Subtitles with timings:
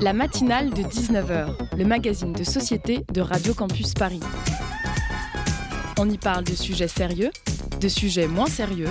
[0.00, 4.20] La matinale de 19h, le magazine de société de Radio Campus Paris.
[5.98, 7.30] On y parle de sujets sérieux,
[7.80, 8.88] de sujets moins sérieux,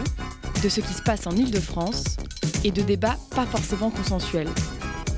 [0.64, 2.18] de ce qui se passe en Ile-de-France
[2.64, 4.50] et de débats pas forcément consensuels.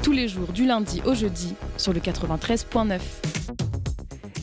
[0.04, 3.00] Tous les jours du lundi au jeudi sur le 93.9.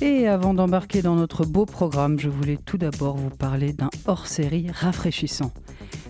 [0.00, 4.70] Et avant d'embarquer dans notre beau programme, je voulais tout d'abord vous parler d'un hors-série
[4.72, 5.52] rafraîchissant.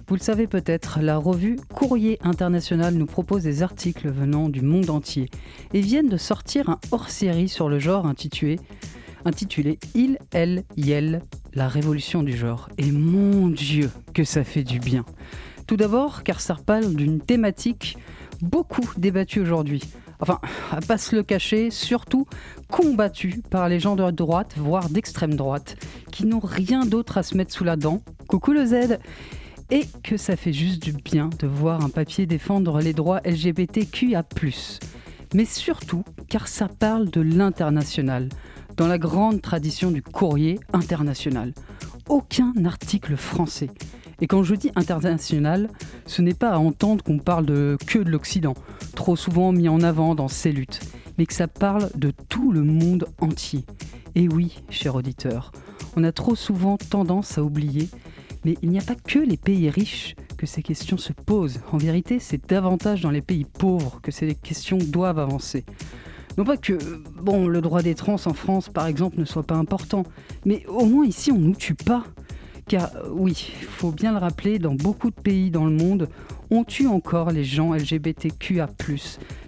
[0.08, 4.88] Vous le savez peut-être, la revue Courrier International nous propose des articles venant du monde
[4.88, 5.28] entier
[5.74, 8.58] et viennent de sortir un hors-série sur le genre intitulé,
[9.94, 11.20] Il, Elle, Yel,
[11.52, 12.70] la révolution du genre.
[12.78, 15.04] Et mon Dieu, que ça fait du bien.
[15.66, 17.98] Tout d'abord, car ça parle d'une thématique
[18.40, 19.82] beaucoup débattue aujourd'hui.
[20.20, 20.40] Enfin,
[20.72, 22.26] à pas se le cacher, surtout
[22.70, 25.76] combattue par les gens de droite, voire d'extrême droite,
[26.10, 28.00] qui n'ont rien d'autre à se mettre sous la dent.
[28.26, 28.98] Coucou le Z
[29.70, 34.24] et que ça fait juste du bien de voir un papier défendre les droits LGBTQIA.
[35.34, 38.28] Mais surtout car ça parle de l'international,
[38.76, 41.52] dans la grande tradition du courrier international.
[42.08, 43.70] Aucun article français.
[44.20, 45.68] Et quand je dis international,
[46.06, 48.54] ce n'est pas à entendre qu'on parle de que de l'Occident,
[48.94, 50.80] trop souvent mis en avant dans ces luttes,
[51.18, 53.64] mais que ça parle de tout le monde entier.
[54.14, 55.52] Et oui, cher auditeur,
[55.96, 57.88] on a trop souvent tendance à oublier
[58.44, 61.60] mais il n'y a pas que les pays riches que ces questions se posent.
[61.72, 65.64] En vérité, c'est davantage dans les pays pauvres que ces questions doivent avancer.
[66.38, 70.04] Non pas que le droit des trans en France, par exemple, ne soit pas important,
[70.44, 72.04] mais au moins ici, on ne nous tue pas.
[72.68, 76.08] Car euh, oui, il faut bien le rappeler, dans beaucoup de pays dans le monde,
[76.50, 78.68] on tue encore les gens LGBTQA,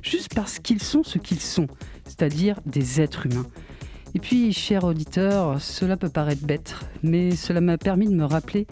[0.03, 1.67] juste parce qu'ils sont ce qu'ils sont,
[2.05, 3.47] c'est-à-dire des êtres humains.
[4.15, 8.67] Et puis, cher auditeur, cela peut paraître bête, mais cela m'a permis de me rappeler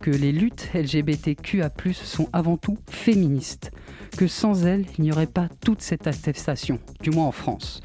[0.00, 3.70] que les luttes LGBTQA+ sont avant tout féministes,
[4.18, 7.82] que sans elles, il n'y aurait pas toute cette attestation, du moins en France.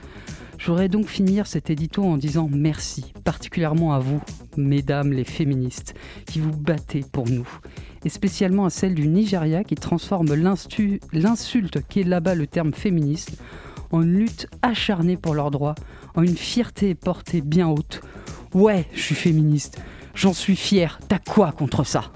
[0.58, 4.22] Je voudrais donc finir cet édito en disant merci, particulièrement à vous,
[4.58, 5.94] mesdames les féministes,
[6.26, 7.48] qui vous battez pour nous,
[8.04, 13.40] et spécialement à celles du Nigeria qui transforme l'insulte qui est là-bas le terme féministe
[13.92, 15.76] en une lutte acharnée pour leurs droits,
[16.18, 18.02] en une fierté portée bien haute.
[18.54, 19.78] Ouais, je suis féministe,
[20.16, 22.12] j'en suis fier, t'as quoi contre ça?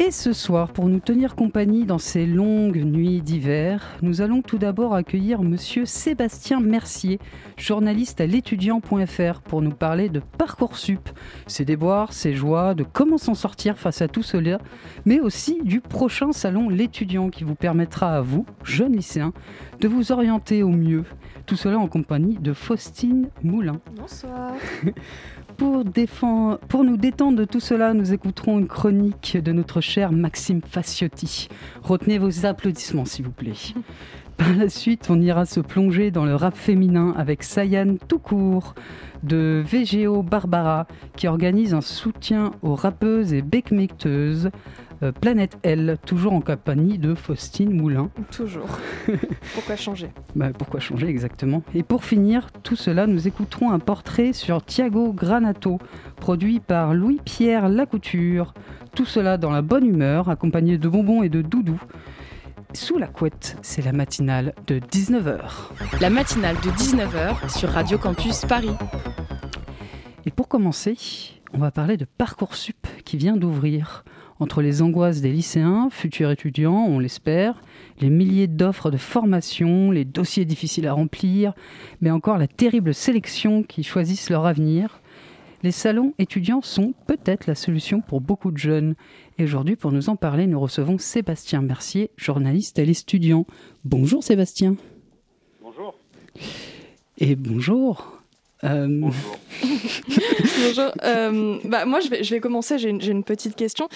[0.00, 4.56] Et ce soir, pour nous tenir compagnie dans ces longues nuits d'hiver, nous allons tout
[4.56, 7.18] d'abord accueillir monsieur Sébastien Mercier,
[7.56, 11.08] journaliste à l'étudiant.fr, pour nous parler de Parcoursup,
[11.48, 14.58] ses déboires, ses joies, de comment s'en sortir face à tout cela,
[15.04, 19.32] mais aussi du prochain salon L'étudiant qui vous permettra à vous, jeunes lycéens,
[19.80, 21.04] de vous orienter au mieux.
[21.44, 23.80] Tout cela en compagnie de Faustine Moulin.
[23.96, 24.52] Bonsoir.
[25.58, 31.48] Pour, nous détendre de tout cela, nous écouterons une chronique de notre cher Maxime Faciotti.
[31.82, 33.74] Retenez vos applaudissements, s'il vous plaît.
[34.36, 38.76] Par la suite, on ira se plonger dans le rap féminin avec Sayan Toucourt
[39.24, 40.86] de VGO Barbara
[41.16, 44.52] qui organise un soutien aux rappeuses et beatmakers
[45.02, 48.10] euh, Planète L, toujours en compagnie de Faustine Moulin.
[48.30, 48.78] Toujours.
[49.54, 50.10] pourquoi changer?
[50.34, 55.12] Bah, Pourquoi changer exactement Et pour finir tout cela, nous écouterons un portrait sur Thiago
[55.12, 55.78] Granato,
[56.16, 58.54] produit par Louis-Pierre Lacouture.
[58.94, 61.80] Tout cela dans la bonne humeur, accompagné de bonbons et de doudous.
[62.74, 65.40] Sous la couette, c'est la matinale de 19h.
[66.00, 68.74] La matinale de 19h sur Radio Campus Paris.
[70.26, 70.96] Et pour commencer,
[71.54, 74.04] on va parler de Parcoursup qui vient d'ouvrir
[74.40, 77.60] entre les angoisses des lycéens, futurs étudiants, on l'espère,
[78.00, 81.54] les milliers d'offres de formation, les dossiers difficiles à remplir,
[82.00, 85.00] mais encore la terrible sélection qui choisissent leur avenir.
[85.64, 88.94] Les salons étudiants sont peut-être la solution pour beaucoup de jeunes.
[89.38, 93.44] Et aujourd'hui, pour nous en parler, nous recevons Sébastien Mercier, journaliste à l'étudiant.
[93.84, 94.76] Bonjour Sébastien.
[95.60, 95.96] Bonjour.
[97.18, 98.17] Et bonjour
[98.64, 99.38] euh, Bonjour.
[100.66, 100.92] Bonjour.
[101.04, 102.78] Euh, bah, moi, je vais, je vais commencer.
[102.78, 103.88] J'ai une, une, petite question.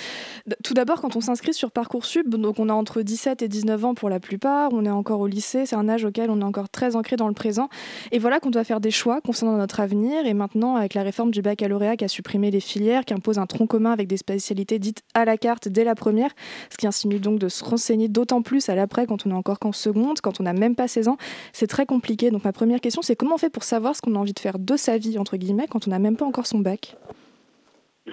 [0.63, 3.95] Tout d'abord, quand on s'inscrit sur Parcoursup, donc on a entre 17 et 19 ans
[3.95, 6.69] pour la plupart, on est encore au lycée, c'est un âge auquel on est encore
[6.69, 7.69] très ancré dans le présent.
[8.13, 10.27] Et voilà qu'on doit faire des choix concernant notre avenir.
[10.27, 13.47] Et maintenant, avec la réforme du baccalauréat qui a supprimé les filières, qui impose un
[13.47, 16.31] tronc commun avec des spécialités dites à la carte dès la première,
[16.71, 19.59] ce qui insinue donc de se renseigner d'autant plus à l'après quand on est encore
[19.59, 21.17] qu'en seconde, quand on n'a même pas 16 ans,
[21.53, 22.31] c'est très compliqué.
[22.31, 24.39] Donc ma première question, c'est comment on fait pour savoir ce qu'on a envie de
[24.39, 26.97] faire de sa vie, entre guillemets, quand on n'a même pas encore son bac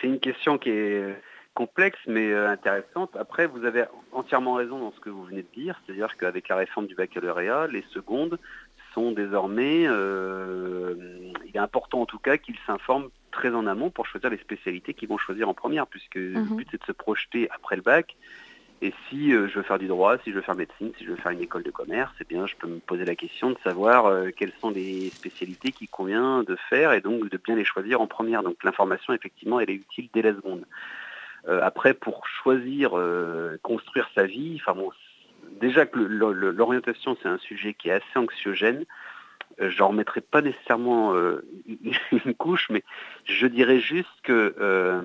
[0.00, 1.16] C'est une question qui est
[1.54, 3.14] complexe mais euh, intéressante.
[3.16, 6.56] Après, vous avez entièrement raison dans ce que vous venez de dire, c'est-à-dire qu'avec la
[6.56, 8.38] réforme du baccalauréat, les secondes
[8.94, 10.94] sont désormais, euh,
[11.46, 14.92] il est important en tout cas qu'ils s'informent très en amont pour choisir les spécialités
[14.92, 16.56] qu'ils vont choisir en première, puisque le Mhm.
[16.56, 18.16] but c'est de se projeter après le bac.
[18.84, 21.10] Et si euh, je veux faire du droit, si je veux faire médecine, si je
[21.10, 23.56] veux faire une école de commerce, eh bien je peux me poser la question de
[23.62, 27.64] savoir euh, quelles sont les spécialités qu'il convient de faire et donc de bien les
[27.64, 28.42] choisir en première.
[28.42, 30.64] Donc l'information effectivement elle est utile dès la seconde.
[31.46, 33.00] Euh, après pour choisir,
[33.62, 34.60] construire sa vie,
[35.60, 38.84] déjà que l'orientation c'est un sujet qui est assez anxiogène.
[39.60, 41.44] Euh, J'en remettrai pas nécessairement euh,
[42.24, 42.82] une couche, mais
[43.24, 45.02] je dirais juste que euh,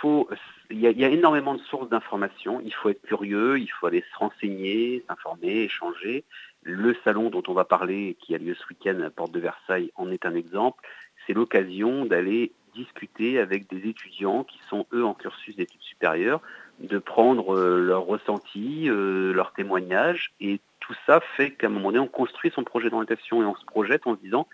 [0.00, 0.28] faut,
[0.70, 2.60] il y, a, énormément de sources d'informations.
[2.64, 6.24] Il faut être curieux, il faut aller se renseigner, s'informer, échanger.
[6.62, 9.92] Le salon dont on va parler, qui a lieu ce week-end à Porte de Versailles,
[9.96, 10.82] en est un exemple.
[11.26, 16.40] C'est l'occasion d'aller discuter avec des étudiants qui sont eux en cursus d'études supérieures,
[16.80, 22.08] de prendre leurs ressentis, leurs témoignages, et tout ça fait qu'à un moment donné, on
[22.08, 24.46] construit son projet d'orientation et on se projette en se disant,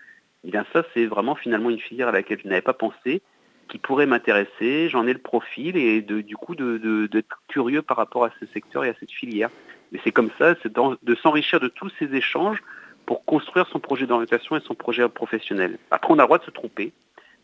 [0.45, 3.21] eh bien ça, c'est vraiment finalement une filière à laquelle je n'avais pas pensé,
[3.67, 8.31] qui pourrait m'intéresser, j'en ai le profil, et du coup d'être curieux par rapport à
[8.39, 9.49] ce secteur et à cette filière.
[9.91, 12.63] Mais c'est comme ça, c'est de s'enrichir de tous ces échanges
[13.05, 15.77] pour construire son projet d'orientation et son projet professionnel.
[15.89, 16.93] Après, on a le droit de se tromper,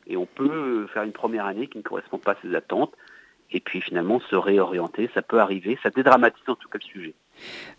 [0.07, 2.93] et on peut faire une première année qui ne correspond pas à ses attentes,
[3.51, 7.13] et puis finalement se réorienter, ça peut arriver, ça dédramatise en tout cas le sujet.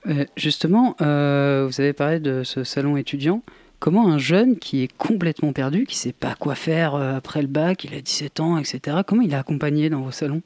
[0.06, 3.42] Euh, justement, euh, vous avez parlé de ce salon étudiant.
[3.80, 7.42] Comment un jeune qui est complètement perdu, qui ne sait pas quoi faire euh, après
[7.42, 10.42] le bac, il a 17 ans, etc., comment il est accompagné dans vos salons?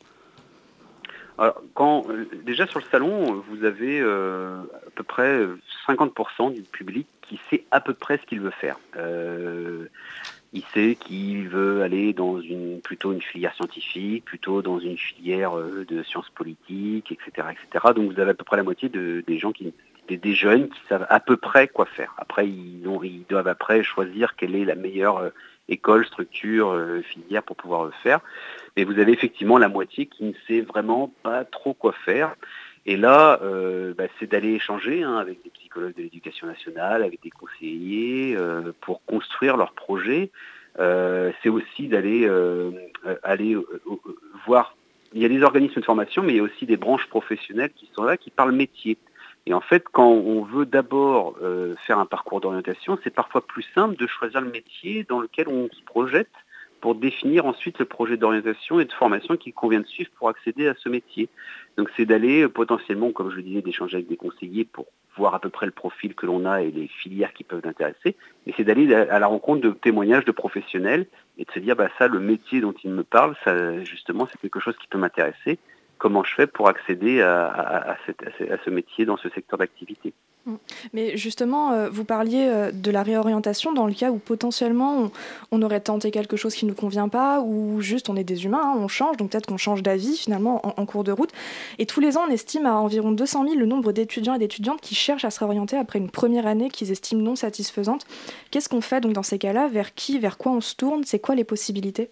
[1.38, 2.06] Alors, quand,
[2.44, 5.40] déjà sur le salon, vous avez à peu près
[5.88, 8.78] 50% du public qui sait à peu près ce qu'il veut faire.
[10.52, 15.56] Il sait qu'il veut aller dans une plutôt une filière scientifique, plutôt dans une filière
[15.58, 17.94] euh, de sciences politiques, etc., etc.
[17.94, 19.72] Donc vous avez à peu près la moitié de- des gens qui
[20.08, 22.12] des, des jeunes qui savent à peu près quoi faire.
[22.18, 25.30] Après, ils, ont- ils doivent après choisir quelle est la meilleure euh,
[25.68, 28.20] école, structure, euh, filière pour pouvoir le faire.
[28.76, 32.34] Mais vous avez effectivement la moitié qui ne sait vraiment pas trop quoi faire.
[32.84, 37.22] Et là, euh, bah, c'est d'aller échanger hein, avec des psychologues de l'éducation nationale, avec
[37.22, 40.30] des conseillers, euh, pour construire leur projet.
[40.78, 42.70] Euh, c'est aussi d'aller euh,
[43.22, 43.96] aller euh, euh,
[44.46, 44.76] voir.
[45.12, 47.72] Il y a des organismes de formation, mais il y a aussi des branches professionnelles
[47.74, 48.96] qui sont là, qui parlent métier.
[49.44, 51.36] Et en fait, quand on veut d'abord
[51.84, 55.68] faire un parcours d'orientation, c'est parfois plus simple de choisir le métier dans lequel on
[55.68, 56.30] se projette
[56.82, 60.66] pour définir ensuite le projet d'orientation et de formation qu'il convient de suivre pour accéder
[60.66, 61.28] à ce métier.
[61.78, 64.86] Donc c'est d'aller euh, potentiellement, comme je le disais, d'échanger avec des conseillers pour
[65.16, 68.16] voir à peu près le profil que l'on a et les filières qui peuvent l'intéresser,
[68.44, 71.06] mais c'est d'aller à la rencontre de témoignages de professionnels
[71.38, 74.40] et de se dire, bah ça, le métier dont il me parle, ça, justement, c'est
[74.40, 75.58] quelque chose qui peut m'intéresser.
[75.98, 77.96] Comment je fais pour accéder à
[78.64, 80.14] ce métier dans ce secteur d'activité?
[80.92, 85.10] Mais justement, euh, vous parliez euh, de la réorientation dans le cas où potentiellement on,
[85.52, 88.44] on aurait tenté quelque chose qui ne nous convient pas, ou juste on est des
[88.44, 91.30] humains, hein, on change, donc peut-être qu'on change d'avis finalement en, en, cours de route.
[91.78, 94.80] Et tous les ans, on estime à environ 200 000 le nombre d'étudiants et d'étudiantes
[94.80, 98.04] qui cherchent à se réorienter après une première année qu'ils estiment non satisfaisante.
[98.50, 99.68] Qu'est-ce qu'on fait donc dans ces cas-là?
[99.68, 101.04] Vers qui, vers quoi on se tourne?
[101.04, 102.10] C'est quoi les possibilités?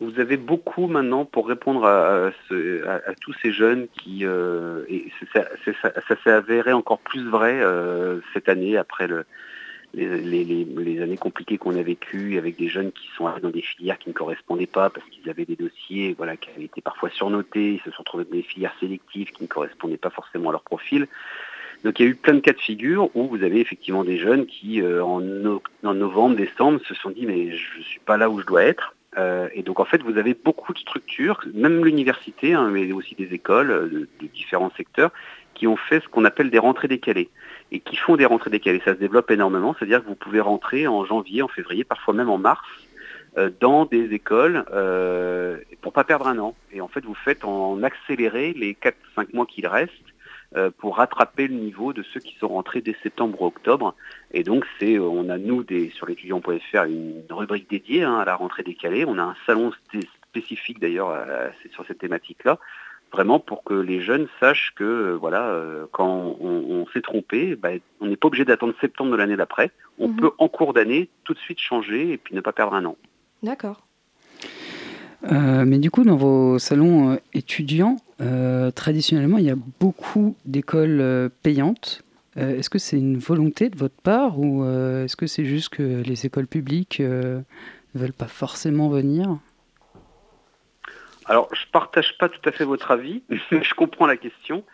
[0.00, 5.10] Vous avez beaucoup maintenant pour répondre à, ce, à tous ces jeunes qui, euh, et
[5.32, 9.24] ça, ça, ça s'est avéré encore plus vrai euh, cette année après le,
[9.94, 13.50] les, les, les, années compliquées qu'on a vécues avec des jeunes qui sont allés dans
[13.50, 16.82] des filières qui ne correspondaient pas parce qu'ils avaient des dossiers voilà, qui avaient été
[16.82, 20.50] parfois surnotés, ils se sont retrouvés dans des filières sélectives qui ne correspondaient pas forcément
[20.50, 21.06] à leur profil.
[21.84, 24.18] Donc il y a eu plein de cas de figure où vous avez effectivement des
[24.18, 28.00] jeunes qui, euh, en, no en novembre, décembre, se sont dit mais je ne suis
[28.00, 28.95] pas là où je dois être.
[29.16, 33.14] Euh, et donc en fait, vous avez beaucoup de structures, même l'université, hein, mais aussi
[33.14, 35.10] des écoles de, de, différents secteurs,
[35.54, 37.30] qui ont fait ce qu'on appelle des rentrées décalées
[37.72, 38.82] et qui font des rentrées décalées.
[38.84, 42.28] Ça se développe énormément, c'est-à-dire que vous pouvez rentrer en janvier, en février, parfois même
[42.28, 42.66] en mars,
[43.38, 46.54] euh, dans des écoles euh, pour pas perdre un an.
[46.72, 50.15] Et en fait, vous faites en accéléré les 4-5 mois qu'il reste euh,
[50.78, 53.94] pour rattraper le niveau de ceux qui sont rentrés dès septembre ou octobre.
[54.32, 58.36] Et donc, c'est, on a nous des, sur l'étudiant.fr une rubrique dédiée hein, à la
[58.36, 59.04] rentrée décalée.
[59.06, 59.72] On a un salon
[60.30, 61.14] spécifique d'ailleurs
[61.72, 62.58] sur cette thématique-là,
[63.12, 67.70] vraiment pour que les jeunes sachent que voilà, euh, quand on, on s'est trompé, bah,
[68.00, 69.70] on n'est pas obligé d'attendre septembre de l'année d'après.
[69.98, 70.16] On mmh.
[70.16, 72.96] peut en cours d'année tout de suite changer et puis ne pas perdre un an.
[73.42, 73.82] D'accord.
[75.32, 80.36] Euh, mais du coup, dans vos salons euh, étudiants, euh, traditionnellement, il y a beaucoup
[80.44, 82.02] d'écoles euh, payantes.
[82.36, 86.02] est-ce que c'est une volonté de votre part ou euh, est-ce que c'est juste que
[86.02, 87.42] les écoles publiques ne
[87.94, 89.38] veulent pas forcément venir?
[91.26, 94.64] Alors, je ne partage pas tout à fait votre avis, je comprends la question,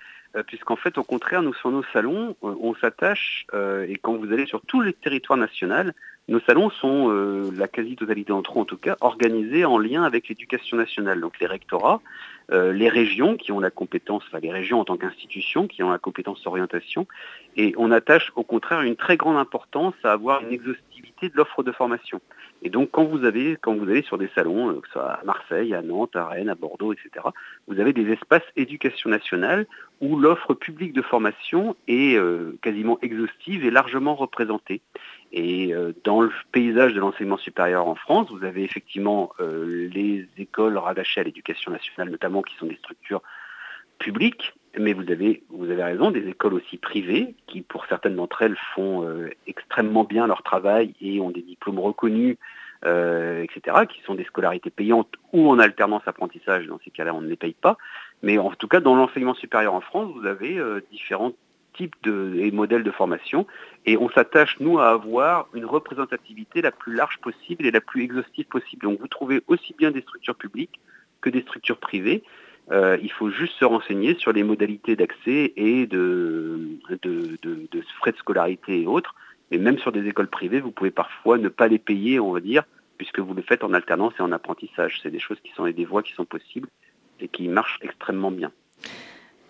[0.47, 4.61] puisqu'en fait, au contraire, nous, sur nos salons, on s'attache, et quand vous allez sur
[4.63, 5.95] tout le territoire national,
[6.29, 7.11] nos salons sont,
[7.57, 11.47] la quasi-totalité d'entre eux en tout cas, organisés en lien avec l'éducation nationale, donc les
[11.47, 12.01] rectorats,
[12.51, 15.99] les régions qui ont la compétence, enfin les régions en tant qu'institution qui ont la
[15.99, 17.07] compétence d'orientation,
[17.57, 21.63] et on attache au contraire une très grande importance à avoir une exhaustivité de l'offre
[21.63, 22.21] de formation.
[22.65, 25.11] Et donc quand vous avez, quand vous allez sur des salons, euh, que ce soit
[25.11, 27.27] à Marseille, à Nantes, à Rennes, à Bordeaux, etc.,
[27.67, 29.67] vous avez des espaces éducation nationale
[30.01, 34.81] où l'offre publique de formation est euh, quasiment exhaustive et largement représentée.
[35.33, 40.77] Et euh, dans le paysage de l'enseignement supérieur en France, vous avez effectivement les écoles
[40.79, 43.23] rattachées à l'éducation nationale, notamment qui sont des structures
[43.99, 48.43] publiques, mais vous avez, vous avez raison, des écoles aussi privées qui, pour certaines d'entre
[48.43, 52.37] elles, font euh, extrêmement bien leur travail et ont des diplômes reconnus,
[52.85, 56.67] euh, etc., qui sont des scolarités payantes ou en alternance apprentissage.
[56.67, 57.77] Dans ces cas-là, on ne les paye pas.
[58.23, 61.33] Mais en tout cas, dans l'enseignement supérieur en France, vous avez euh, différents
[61.75, 63.47] types de, et modèles de formation.
[63.87, 68.05] Et on s'attache, nous, à avoir une représentativité la plus large possible et la plus
[68.05, 68.87] exhaustive possible.
[68.87, 70.81] Donc vous trouvez aussi bien des structures publiques
[71.21, 72.23] que des structures privées.
[72.71, 76.79] Euh, il faut juste se renseigner sur les modalités d'accès et de,
[77.99, 79.15] frais de scolarité et autres.
[79.51, 82.41] Et même sur des écoles privées, vous pouvez parfois ne pas les payer, on va
[82.41, 82.65] dire,
[82.97, 85.01] puisque vous le faites en alternance et en apprentissage.
[85.03, 86.69] C'est des choses qui sont des voies qui sont possibles
[87.21, 88.51] et qui marchent extrêmement bien.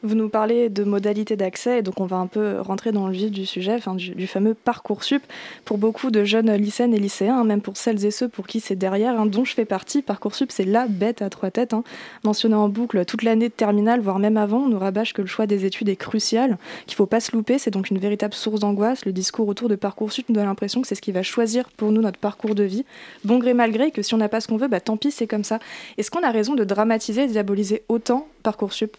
[0.05, 3.31] Vous nous parlez de modalités d'accès, donc on va un peu rentrer dans le vif
[3.31, 5.23] du sujet, du, fameux Parcoursup.
[5.65, 8.59] Pour beaucoup de jeunes lycéennes et lycéens, hein, même pour celles et ceux pour qui
[8.59, 11.73] c'est derrière, hein, dont je fais partie, Parcoursup, c'est la bête à trois têtes.
[11.73, 11.85] Hein.
[12.25, 15.29] mentionné en boucle toute l'année de terminale, voire même avant, on nous rabâche que le
[15.29, 18.59] choix des études est crucial, qu'il faut pas se louper, c'est donc une véritable source
[18.59, 19.05] d'angoisse.
[19.05, 21.93] Le discours autour de Parcoursup nous donne l'impression que c'est ce qui va choisir pour
[21.93, 22.85] nous notre parcours de vie.
[23.25, 25.13] Bon gré mal gré, que si on n'a pas ce qu'on veut, bah, tant pis,
[25.13, 25.61] c'est comme ça.
[25.97, 28.97] Est-ce qu'on a raison de dramatiser et diaboliser autant Parcoursup?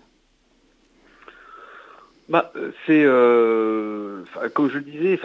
[2.30, 5.20] Bah, euh, c'est euh, comme je le disais,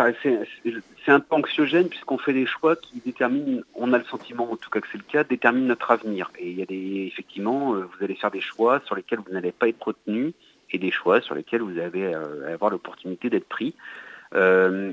[1.05, 4.57] c'est un peu anxiogène puisqu'on fait des choix qui déterminent, on a le sentiment en
[4.57, 6.31] tout cas que c'est le cas, déterminent notre avenir.
[6.38, 9.33] Et il y a des effectivement, euh, vous allez faire des choix sur lesquels vous
[9.33, 10.33] n'allez pas être retenu
[10.71, 12.12] et des choix sur lesquels vous allez
[12.52, 13.75] avoir l'opportunité d'être pris.
[14.35, 14.93] Euh,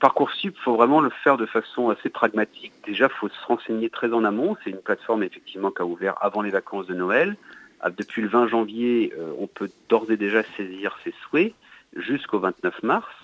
[0.00, 2.72] Parcoursup, il faut vraiment le faire de façon assez pragmatique.
[2.86, 4.56] Déjà, il faut se renseigner très en amont.
[4.64, 7.36] C'est une plateforme effectivement qui a ouvert avant les vacances de Noël.
[7.80, 11.54] Ah, depuis le 20 janvier, euh, on peut d'ores et déjà saisir ses souhaits
[11.96, 13.14] jusqu'au 29 mars.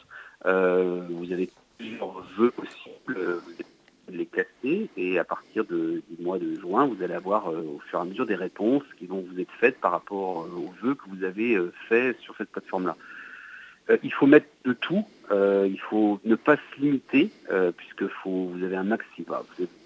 [0.47, 3.41] Euh, vous avez plusieurs vœux possibles, euh,
[4.09, 8.03] les classer et à partir du mois de juin, vous allez avoir au fur et
[8.03, 11.25] à mesure des réponses qui vont vous être faites par rapport aux vœux que vous
[11.25, 11.59] avez
[11.89, 12.97] faits sur cette plateforme-là.
[14.03, 17.31] Il faut mettre de tout, il faut ne pas se limiter
[17.77, 19.45] puisque vous avez un maximum, bah,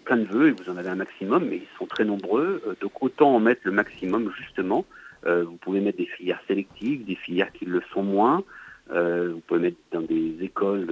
[0.09, 2.63] plein de vœux et vous en avez un maximum, mais ils sont très nombreux.
[2.67, 4.87] Euh, donc autant en mettre le maximum justement.
[5.27, 8.43] Euh, vous pouvez mettre des filières sélectives, des filières qui le sont moins.
[8.91, 10.87] Euh, vous pouvez mettre dans des écoles,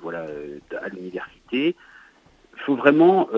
[0.00, 0.26] voilà,
[0.80, 1.76] à l'université.
[2.54, 3.28] Il faut vraiment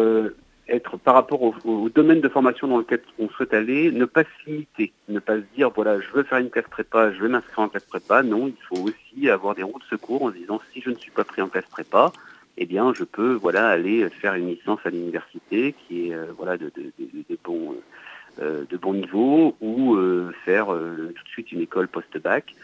[0.68, 4.50] être par rapport au, domaine de formation dans lequel on souhaite aller, ne pas se
[4.50, 7.60] limiter, ne pas se dire voilà, je veux faire une classe prépa, je veux m'inscrire
[7.60, 8.22] en classe prépa.
[8.22, 10.96] Non, il faut aussi avoir des roues de secours en se disant si je ne
[10.96, 12.12] suis pas pris en classe prépa,
[12.58, 16.58] eh bien, je peux voilà aller faire une licence à l'université qui est euh, voilà
[16.58, 17.74] de, de, bon
[18.40, 22.54] euh, de bon niveau ou euh, faire tout de suite une école post-bac.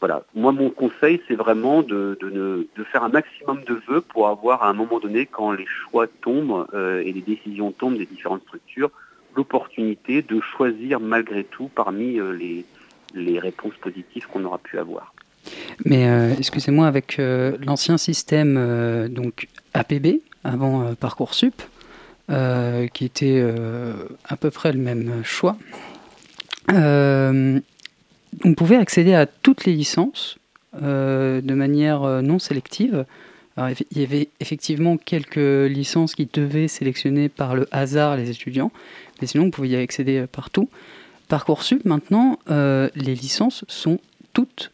[0.00, 0.24] Voilà.
[0.34, 4.70] Moi, mon conseil, c'est vraiment de, de, faire un maximum de vœux pour avoir à
[4.70, 8.90] un moment donné, quand les choix tombent et les décisions tombent des différentes structures,
[9.36, 12.64] l'opportunité de choisir malgré tout parmi les,
[13.14, 15.12] les réponses positives qu'on aura pu avoir.
[15.84, 21.62] Mais euh, excusez-moi, avec euh, l'ancien système euh, donc APB, avant Parcoursup,
[22.94, 23.44] qui était
[24.28, 25.56] à peu près le même choix,
[28.44, 30.38] on pouvait accéder à toutes les licences
[30.72, 33.04] de manière non sélective.
[33.58, 38.70] il y avait effectivement quelques licences qui devaient sélectionner par le hasard les étudiants,
[39.20, 40.68] mais sinon on pouvait y accéder partout.
[41.28, 43.98] Parcoursup, maintenant, les licences sont
[44.32, 44.70] toutes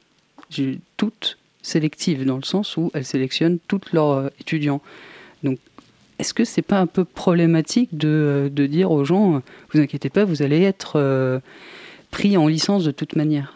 [0.97, 4.81] toutes sélectives, dans le sens où elles sélectionnent tous leurs euh, étudiants.
[5.43, 5.59] Donc,
[6.19, 9.39] est-ce que c'est pas un peu problématique de, euh, dire aux gens, euh,
[9.73, 11.43] vous inquiétez pas, vous allez être
[12.11, 13.53] pris en licence de toute manière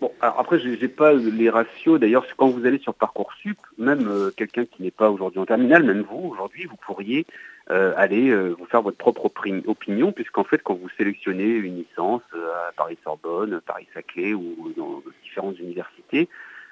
[0.00, 2.00] Bon, alors après, je n'ai pas les ratios.
[2.00, 6.02] D'ailleurs, quand vous allez sur Parcoursup, même quelqu'un qui n'est pas aujourd'hui en terminale, même
[6.02, 7.24] vous, aujourd'hui, vous pourriez
[7.70, 9.30] euh, allez euh, vous faire votre propre
[9.66, 15.58] opinion, puisqu'en fait, quand vous sélectionnez une licence euh, à Paris-Sorbonne, Paris-Saclay ou dans différentes
[15.58, 16.28] universités,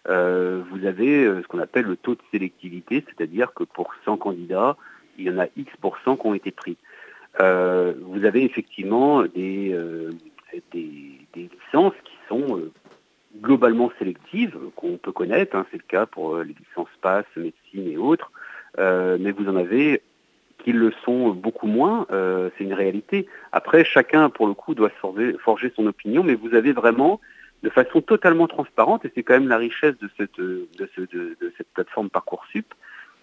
[0.07, 4.77] vous avez ce qu'on appelle le taux de sélectivité, c'est-à-dire que pour 100 candidats,
[5.19, 6.79] il y en a X qui ont été pris.
[7.39, 9.77] Vous avez effectivement des,
[10.73, 12.61] des, licences qui sont
[13.41, 17.97] globalement sélectives qu'on peut connaître, hein, c'est le cas pour les licences PASS, médecine et
[17.97, 18.31] autres,
[18.79, 20.03] mais vous en avez
[20.65, 23.27] qui le sont beaucoup moins, c'est une réalité.
[23.53, 27.21] Après, chacun, pour le coup, doit forger, son opinion, mais vous avez vraiment,
[27.63, 31.69] de façon totalement transparente, et c'est quand même la richesse de cette, de, de cette
[31.73, 32.67] plateforme Parcoursup,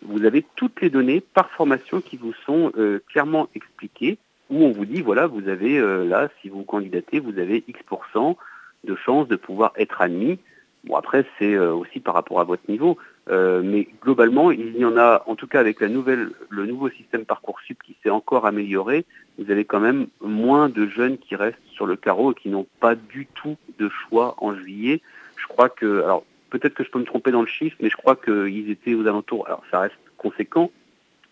[0.01, 4.17] vous avez toutes les données par formation qui vous sont euh, clairement expliquées,
[4.49, 8.37] où on vous dit, voilà, vous avez euh, là, si vous candidatez, vous avez X%
[8.83, 10.39] de chances de pouvoir être admis.
[10.85, 12.97] Bon, après, c'est euh, aussi par rapport à votre niveau.
[13.29, 17.25] mais globalement, il y en a, en tout cas avec la nouvelle, le nouveau système
[17.25, 19.05] Parcoursup qui s'est encore amélioré,
[19.37, 22.67] vous avez quand même moins de jeunes qui restent sur le carreau et qui n'ont
[22.79, 25.01] pas du tout de choix en juillet.
[25.35, 27.97] Je crois que, alors peut-être que je peux me tromper dans le chiffre, mais je
[27.97, 30.71] crois qu'ils étaient aux alentours, alors ça reste conséquent,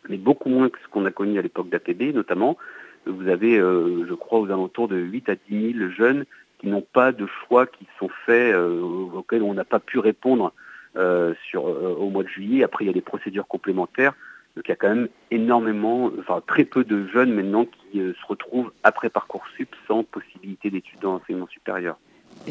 [0.09, 2.57] mais beaucoup moins que ce qu'on a connu à l'époque d'APB notamment.
[3.05, 6.25] Vous avez, euh, je crois, aux alentours de 8 à 10 000 jeunes
[6.59, 10.53] qui n'ont pas de choix qui sont faits, euh, auxquels on n'a pas pu répondre
[10.95, 12.63] euh, au mois de juillet.
[12.63, 14.13] Après, il y a des procédures complémentaires.
[14.55, 18.25] Donc il y a quand même énormément, enfin très peu de jeunes maintenant qui se
[18.25, 21.97] retrouvent après Parcoursup sans possibilité d'études dans l'enseignement supérieur.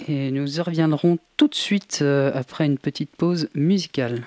[0.09, 4.23] Et nous y reviendrons tout de suite euh, après une petite pause musicale.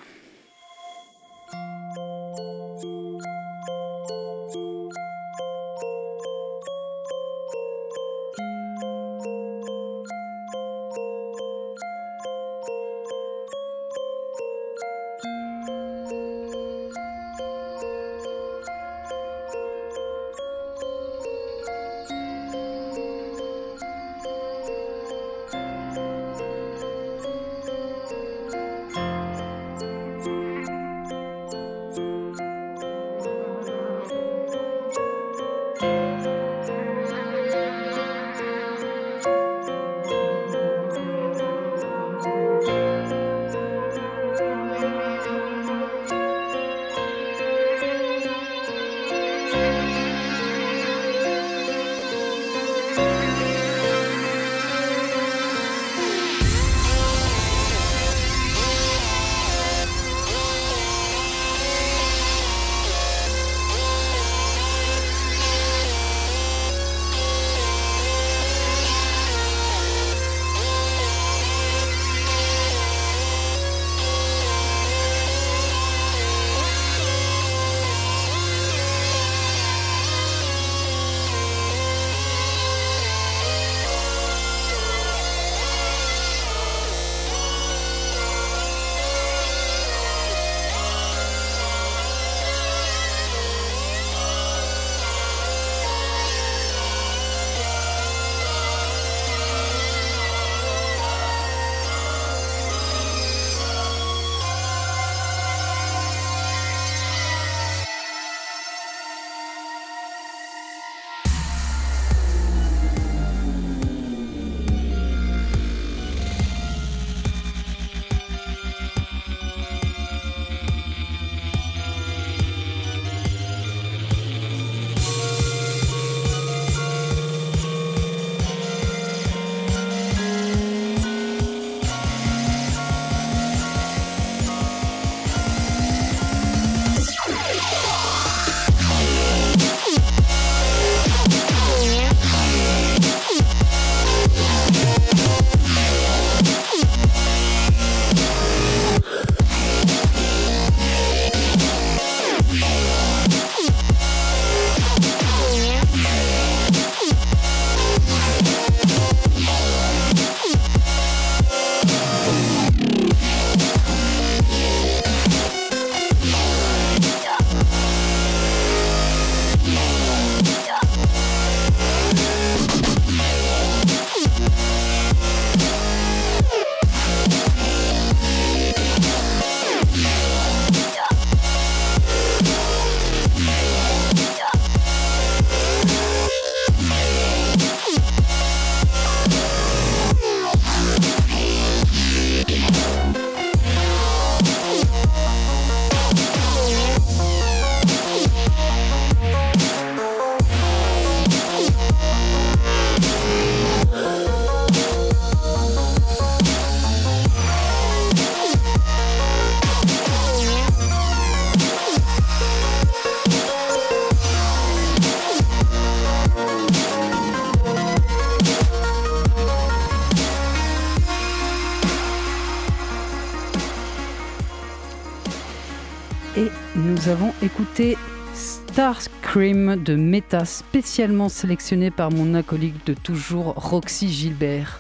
[227.58, 227.98] Écouté
[228.36, 234.80] Starscream de Meta, spécialement sélectionné par mon acolyte de toujours, Roxy Gilbert.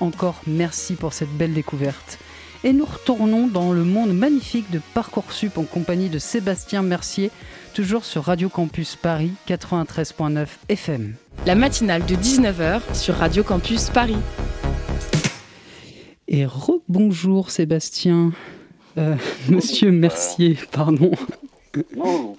[0.00, 2.18] Encore merci pour cette belle découverte.
[2.64, 7.30] Et nous retournons dans le monde magnifique de Parcoursup en compagnie de Sébastien Mercier,
[7.74, 11.16] toujours sur Radio Campus Paris 93.9 FM.
[11.44, 14.16] La matinale de 19h sur Radio Campus Paris.
[16.28, 18.32] Et rebonjour Sébastien.
[18.96, 19.16] Euh,
[19.50, 21.10] monsieur Mercier, pardon.
[21.96, 22.36] Non,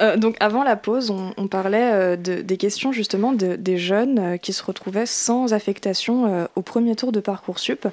[0.00, 4.52] euh, donc avant la pause, on, parlait euh, des questions justement des jeunes euh, qui
[4.52, 7.88] se retrouvaient sans affectation au premier tour de Parcoursup.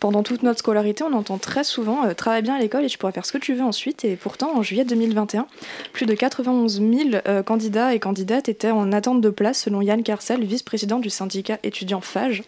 [0.00, 3.12] Pendant toute notre scolarité, on entend très souvent travaille bien à l'école et tu pourras
[3.12, 4.04] faire ce que tu veux ensuite.
[4.04, 5.46] Et pourtant, en juillet 2021,
[5.92, 10.44] plus de 91 000 candidats et candidates étaient en attente de place, selon Yann Carcel,
[10.44, 12.42] vice-président du syndicat étudiant FAGE.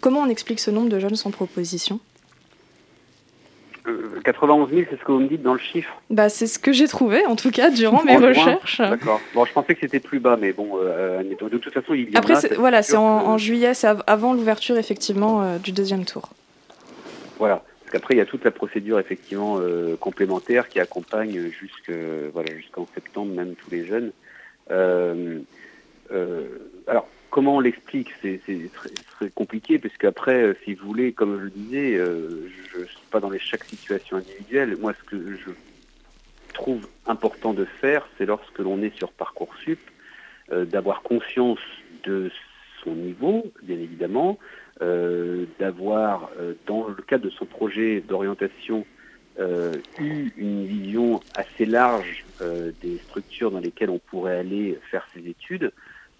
[0.00, 2.00] Comment on explique ce nombre de jeunes sans proposition?
[4.24, 6.72] 91 000, c'est ce que vous me dites dans le chiffre bah, C'est ce que
[6.72, 8.80] j'ai trouvé, en tout cas, durant mes recherches.
[8.80, 9.20] D'accord.
[9.34, 12.16] Bon, je pensais que c'était plus bas, mais bon, euh, de toute façon, il y
[12.16, 16.30] Après, voilà, c'est en, juillet, c'est avant l'ouverture, effectivement, euh, du deuxième tour.
[17.38, 17.62] Voilà.
[17.80, 21.92] Parce qu'après, il y a toute la procédure, effectivement, euh, complémentaire qui accompagne jusqu'en
[22.34, 22.50] voilà,
[22.94, 24.12] septembre, même tous les jeunes.
[26.86, 28.40] alors, comment on l'explique C'est
[28.72, 32.84] très, compliqué, parce qu'après, euh, si vous voulez, comme je le disais, euh, je ne
[32.84, 34.76] suis pas dans les, chaque situation individuelle.
[34.76, 35.50] Moi, ce que je
[36.54, 39.80] trouve important de faire, c'est lorsque l'on est sur Parcoursup,
[40.52, 41.58] euh, d'avoir conscience
[42.04, 42.30] de
[42.82, 44.38] son niveau, bien évidemment,
[45.58, 46.30] d'avoir,
[46.66, 48.86] dans le cadre de son projet d'orientation,
[49.98, 55.72] eu une vision assez large des structures dans lesquelles on pourrait aller faire ses études,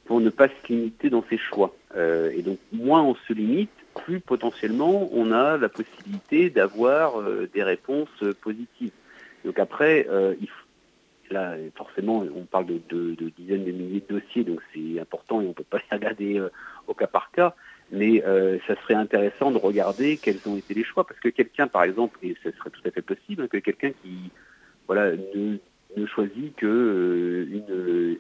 [0.09, 1.77] pour ne pas se limiter dans ses choix.
[1.95, 7.47] Euh, et donc, moins on se limite, plus potentiellement on a la possibilité d'avoir euh,
[7.53, 8.93] des réponses euh, positives.
[9.45, 10.09] Donc après,
[10.41, 10.49] il
[11.31, 15.49] là, forcément, on parle de, dizaines de milliers de dossiers, donc c'est important et on
[15.49, 16.43] ne peut pas les regarder
[16.87, 17.55] au cas par cas.
[17.93, 18.23] Mais
[18.67, 22.19] ça serait intéressant de regarder quels ont été les choix, parce que quelqu'un, par exemple,
[22.23, 24.31] et ce serait tout à fait possible, que quelqu'un qui
[24.87, 25.59] voilà, ne,
[25.97, 28.19] ne choisit que une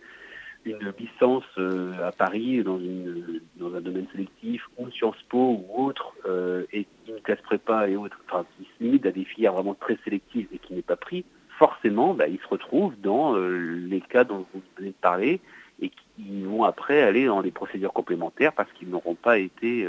[0.70, 5.86] une licence euh, à Paris dans, une, dans un domaine sélectif ou Sciences Po ou
[5.86, 9.52] autre euh, et une classe prépa et autres, enfin qui se limite à des filières
[9.52, 11.24] vraiment très sélectives et qui n'est pas pris,
[11.58, 13.48] forcément bah, ils se retrouvent dans euh,
[13.88, 15.40] les cas dont vous venez de parler
[15.80, 19.86] et qui vont après aller dans les procédures complémentaires parce qu'ils n'auront pas été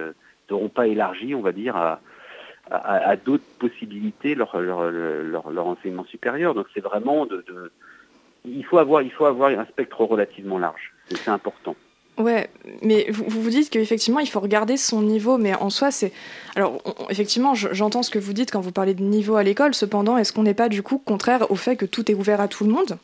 [0.50, 1.76] n'auront pas élargi, on va dire,
[2.70, 4.92] à, d'autres possibilités leur, leur,
[5.50, 6.54] leur, enseignement supérieur.
[6.54, 7.44] Donc c'est vraiment de
[8.46, 10.94] il faut avoir, il faut avoir un spectre relativement large.
[11.10, 11.76] C'est important.
[12.18, 12.50] Ouais,
[12.82, 16.12] mais vous vous dites qu'effectivement, il faut regarder son niveau, mais en soi, c'est...
[16.56, 20.18] Alors, effectivement, j'entends ce que vous dites quand vous parlez de niveau à l'école, cependant,
[20.18, 22.66] est-ce qu'on n'est pas du coup contraire au fait que tout est ouvert à tout
[22.66, 22.98] le monde,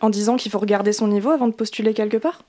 [0.00, 2.44] en disant qu'il faut regarder son niveau avant de postuler quelque part?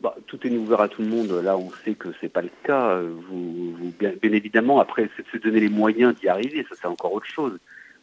[0.00, 1.30] Bah, tout est ouvert à tout le monde.
[1.44, 3.00] Là, on sait que c'est pas le cas.
[3.00, 6.66] Vous, bien, évidemment, après, c'est de se donner les moyens d'y arriver.
[6.68, 7.56] Ça, c'est encore autre chose.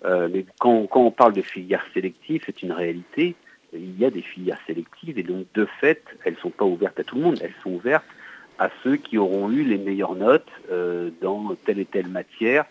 [0.06, 3.36] Euh, mais quand, on parle de filières sélectives, c'est une réalité.
[3.74, 7.00] Il y a des filières sélectives et donc de fait, elles ne sont pas ouvertes
[7.00, 7.40] à tout le monde.
[7.42, 8.06] Elles sont ouvertes
[8.60, 12.66] à ceux qui auront eu les meilleures notes euh, dans telle et telle matière.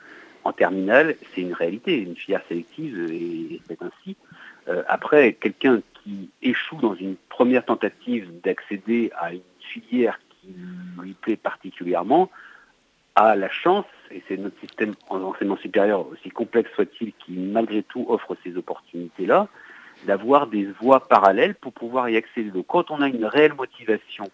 [0.44, 1.98] En terminale, c'est une réalité.
[2.00, 4.16] Une filière sélective est faite ainsi.
[4.68, 10.54] Euh, après, quelqu'un qui échoue dans une première tentative d'accéder à une filière qui
[11.00, 12.30] lui plaît particulièrement,
[13.28, 17.82] a la chance, et c'est notre système en enseignement supérieur, aussi complexe soit-il, qui malgré
[17.82, 19.48] tout offre ces opportunités-là,
[20.06, 22.50] d'avoir des voies parallèles pour pouvoir y accéder.
[22.50, 24.24] Donc quand on a une réelle motivation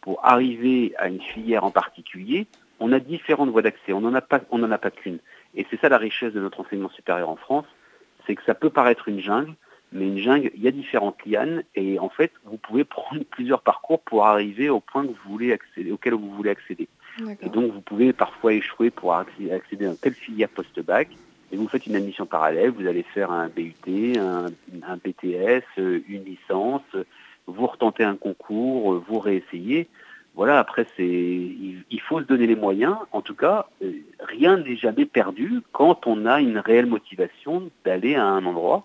[0.00, 2.46] pour arriver à une filière en particulier,
[2.80, 5.18] on a différentes voies d'accès, on n'en a pas, on pas qu'une.
[5.54, 7.66] Et c'est ça la richesse de notre enseignement supérieur en France,
[8.26, 9.54] c'est que ça peut paraître une jungle,
[9.90, 13.62] mais une jungle, il y a différentes lianes, et en fait, vous pouvez prendre plusieurs
[13.62, 16.88] parcours pour arriver au point que vous voulez accéder, auquel vous voulez accéder.
[17.42, 21.08] Et donc, vous pouvez parfois échouer pour accéder à telle filière post-bac.
[21.50, 26.82] Et vous faites une admission parallèle, vous allez faire un BUT, un, BTS, une licence,
[27.46, 29.88] vous retentez un concours, vous réessayez.
[30.34, 32.96] Voilà, après, c'est, il, faut se donner les moyens.
[33.10, 38.14] En tout cas, euh, rien n'est jamais perdu quand on a une réelle motivation d'aller
[38.14, 38.84] à un endroit.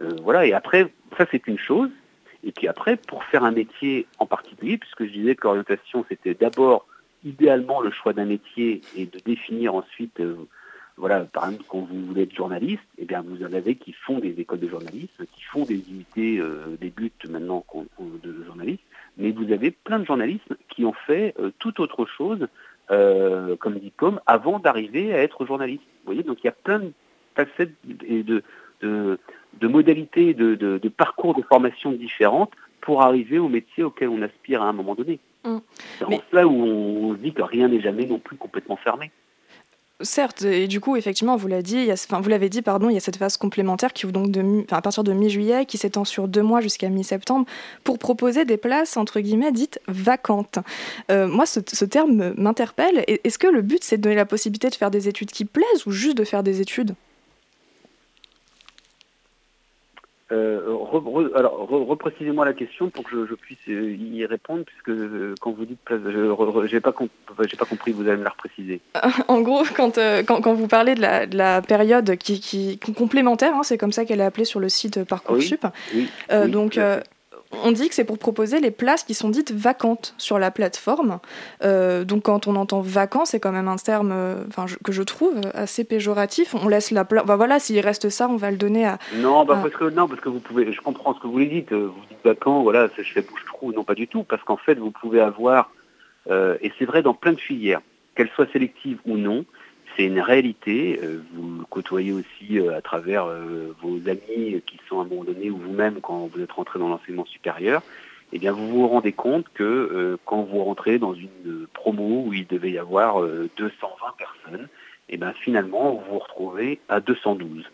[0.00, 1.90] Euh, voilà, et après, ça c'est une chose.
[2.44, 6.34] Et puis après, pour faire un métier en particulier, puisque je disais que l'orientation, c'était
[6.34, 6.86] d'abord
[7.24, 10.36] idéalement le choix d'un métier et de définir ensuite, euh,
[10.96, 14.18] voilà, par exemple, quand vous voulez être journaliste, eh bien, vous en avez qui font
[14.18, 17.64] des écoles de journalisme, qui font des unités, euh, des buts maintenant
[18.00, 18.84] de journalistes,
[19.16, 22.48] mais vous avez plein de journalistes qui ont fait euh, tout autre chose
[23.58, 25.84] comme diplôme avant d'arriver à être journaliste.
[26.00, 26.92] Vous voyez, donc il y a plein de
[27.34, 27.72] facettes
[28.06, 28.42] et de
[28.82, 29.18] de,
[29.62, 34.72] modalités, de, parcours de formation différentes pour arriver au métier auquel on aspire à un
[34.72, 35.18] moment donné.
[35.44, 35.58] Mmh.
[35.98, 39.10] C'est en cela où on dit que rien n'est jamais non plus complètement fermé.
[40.00, 42.96] Certes, et du coup, effectivement, vous l'avez dit, enfin, vous l'avez dit, pardon, il y
[42.96, 46.42] a cette phase complémentaire qui donc de, à partir de mi-juillet, qui s'étend sur deux
[46.42, 47.46] mois jusqu'à mi-septembre,
[47.84, 50.58] pour proposer des places entre guillemets dites vacantes.
[51.12, 53.04] Euh, moi, ce, ce terme m'interpelle.
[53.06, 55.86] Est-ce que le but, c'est de donner la possibilité de faire des études qui plaisent
[55.86, 56.96] ou juste de faire des études?
[60.32, 60.76] Euh,
[61.34, 65.66] alors, reprécisez-moi la question pour que je, puisse euh, y répondre, puisque euh, quand vous
[65.66, 68.80] dites place, je n'ai pas, pas compris, vous allez me la repréciser.
[69.28, 73.92] En gros, quand, quand, vous parlez de la, période qui, qui complémentaire, hein, c'est comme
[73.92, 75.66] ça qu'elle est appelée sur le site Parcoursup.
[75.94, 76.08] Oui,
[76.48, 76.78] donc,
[77.64, 81.18] on dit que c'est pour proposer les places qui sont dites vacantes sur la plateforme.
[81.62, 84.44] Euh, donc quand on entend vacances, c'est quand même un terme euh,
[84.84, 86.54] que je trouve assez péjoratif.
[86.54, 87.24] On laisse la place.
[87.26, 88.98] Voilà, s'il reste ça, on va le donner à.
[89.16, 90.72] Non, bah, Parce que, non, parce que vous pouvez.
[90.72, 91.72] Je comprends ce que vous les dites.
[91.72, 93.72] Vous dites vacant, voilà, je fais bouche-trou.
[93.72, 94.24] Non, pas du tout.
[94.24, 95.70] Parce qu'en fait, vous pouvez avoir.
[96.30, 97.80] Euh, et c'est vrai dans plein de filières,
[98.14, 99.44] qu'elles soient sélectives ou non,
[99.96, 101.00] c'est une réalité.
[101.02, 105.06] Euh, vous le côtoyez aussi euh, à travers euh, vos amis qui sont à un
[105.06, 107.82] moment donné ou vous-même quand vous êtes rentré dans l'enseignement supérieur.
[108.32, 112.46] Eh bien, vous vous rendez compte que quand vous rentrez dans une promo où il
[112.46, 114.68] devait y avoir 220 personnes,
[115.10, 117.70] eh bien, finalement, vous vous retrouvez à 212.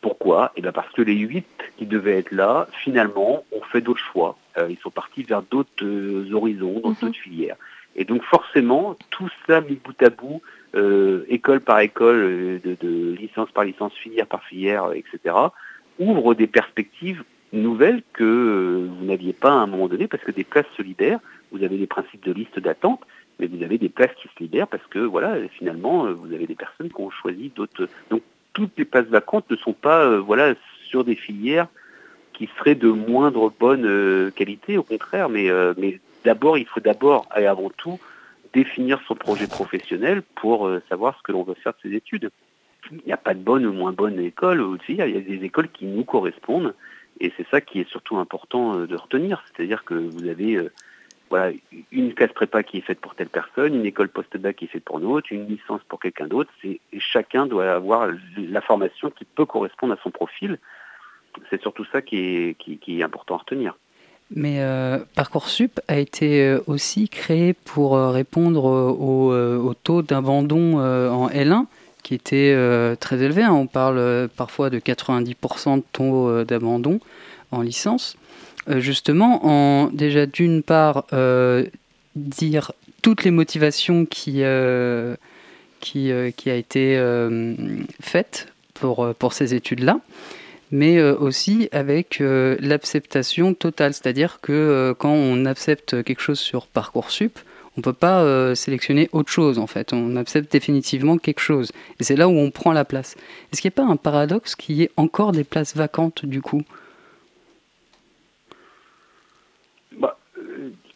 [0.00, 0.50] Pourquoi?
[0.56, 1.46] Eh bien Parce que les 8
[1.76, 4.36] qui devaient être là, finalement, ont fait d'autres choix.
[4.68, 5.86] ils sont partis vers d'autres
[6.32, 6.96] horizons, dans mhm.
[7.00, 7.56] d'autres filières.
[7.94, 10.42] Et donc forcément, tout ça mis bout à bout,
[10.74, 15.34] euh, école par école, euh, de, licence par licence, filière par filière, euh, etc.,
[15.98, 20.44] ouvre des perspectives nouvelles que vous n'aviez pas à un moment donné, parce que des
[20.44, 23.00] places se libèrent, vous avez des principes de liste d'attente,
[23.38, 26.54] mais vous avez des places qui se libèrent parce que voilà, finalement, vous avez des
[26.54, 27.88] personnes qui ont choisi d'autres.
[28.08, 28.22] Donc
[28.54, 30.54] toutes les places vacantes ne sont pas voilà,
[30.86, 31.68] sur des filières
[32.32, 37.46] qui seraient de moindre bonne qualité, au contraire, mais, mais d'abord, il faut d'abord et
[37.46, 37.98] avant tout
[38.52, 42.30] définir son projet professionnel pour euh, savoir ce que l'on veut faire de ses études.
[42.90, 45.68] Il n'y a pas de bonne ou moins bonne école, il y a des écoles
[45.68, 46.74] qui nous correspondent,
[47.20, 50.72] et c'est ça qui est surtout important euh, de retenir, c'est-à-dire que vous avez euh,
[51.30, 51.52] voilà,
[51.92, 54.84] une classe prépa qui est faite pour telle personne, une école post-bac qui est faite
[54.84, 59.24] pour une autre, une licence pour quelqu'un d'autre, et chacun doit avoir la formation qui
[59.24, 60.58] peut correspondre à son profil.
[61.48, 63.74] C'est surtout ça qui est, qui est important à retenir.
[64.34, 71.28] Mais euh, Parcoursup a été euh, aussi créé pour euh, répondre au, taux d'abandon en
[71.28, 71.66] L1
[72.02, 72.56] qui était
[73.00, 73.42] très élevé.
[73.42, 73.52] Hein.
[73.52, 77.00] On parle parfois de 90% de taux d'abandon
[77.50, 78.16] en licence.
[78.68, 81.06] justement, en déjà d'une part
[82.16, 84.42] dire toutes les motivations qui,
[85.80, 87.00] qui, qui a été
[88.00, 90.00] faite pour, pour ces études-là
[90.72, 93.92] mais euh, aussi avec euh, l'acceptation totale.
[93.92, 97.38] C'est-à-dire que euh, quand on accepte quelque chose sur Parcoursup,
[97.76, 99.94] on ne peut pas sélectionner autre chose en fait.
[99.94, 101.72] On accepte définitivement quelque chose.
[101.98, 103.16] Et c'est là où on prend la place.
[103.50, 106.42] Est-ce qu'il n'y a pas un paradoxe qu'il y ait encore des places vacantes du
[106.42, 106.60] coup?
[109.92, 110.18] Bah,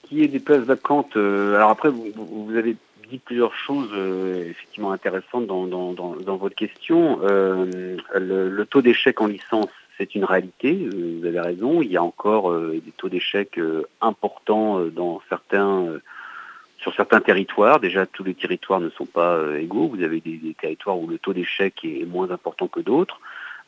[0.02, 1.16] Qu'il y ait des places vacantes.
[1.16, 6.54] alors après, vous, vous avez dit plusieurs choses euh, effectivement intéressantes dans, dans, dans, votre
[6.54, 7.20] question.
[7.22, 11.82] Euh, le, taux d'échec en licence, c'est une réalité, euh, vous avez raison.
[11.82, 13.58] Il y a encore des taux d'échec
[14.00, 15.86] importants dans certains,
[16.78, 17.80] sur certains territoires.
[17.80, 19.88] Déjà, tous les territoires ne sont pas égaux.
[19.88, 23.20] Vous avez des, des, territoires où le taux d'échec est moins important que d'autres,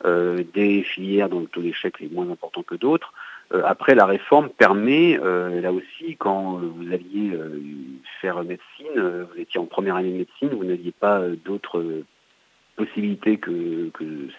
[0.05, 3.13] des filières dont le taux d'échec est moins important que d'autres.
[3.53, 7.59] Euh, après, la réforme permet, euh, là aussi, quand vous alliez euh,
[8.21, 11.83] faire médecine, vous étiez en première année de médecine, vous n'aviez pas d'autres
[12.75, 13.89] possibilités que,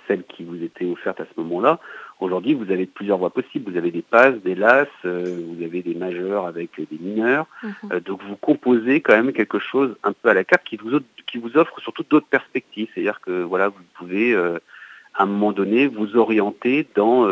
[0.09, 1.79] celles qui vous étaient offertes à ce moment-là.
[2.21, 3.71] Aujourd'hui, vous avez plusieurs voies possibles.
[3.71, 7.47] Vous avez des passes, des LAS, vous avez des majeurs avec des mineurs.
[7.63, 8.01] Mhm.
[8.01, 11.37] donc vous composez quand même quelque chose un peu à la carte qui vous, qui
[11.37, 12.89] vous offre surtout d'autres perspectives.
[12.95, 17.27] C'est-à-dire que voilà, vous pouvez à un moment donné vous orienter dans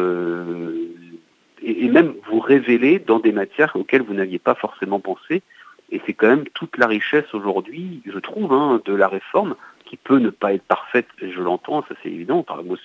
[1.62, 5.42] et, même vous révéler dans des matières auxquelles vous n'aviez pas forcément pensé.
[5.90, 9.96] Et c'est quand même toute la richesse aujourd'hui, je trouve, hein, de la réforme, qui
[9.96, 12.42] peut ne pas être parfaite, je l'entends, ça c'est évident.
[12.42, 12.76] Par moi,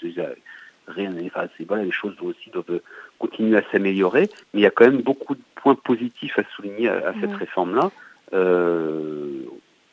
[0.88, 2.80] rien, enfin, voilà, les choses aussi doivent
[3.20, 6.90] continuer à s'améliorer, mais il y a quand même beaucoup de points positifs à souligner
[6.90, 7.92] à, cette réforme-là,
[8.34, 9.44] euh,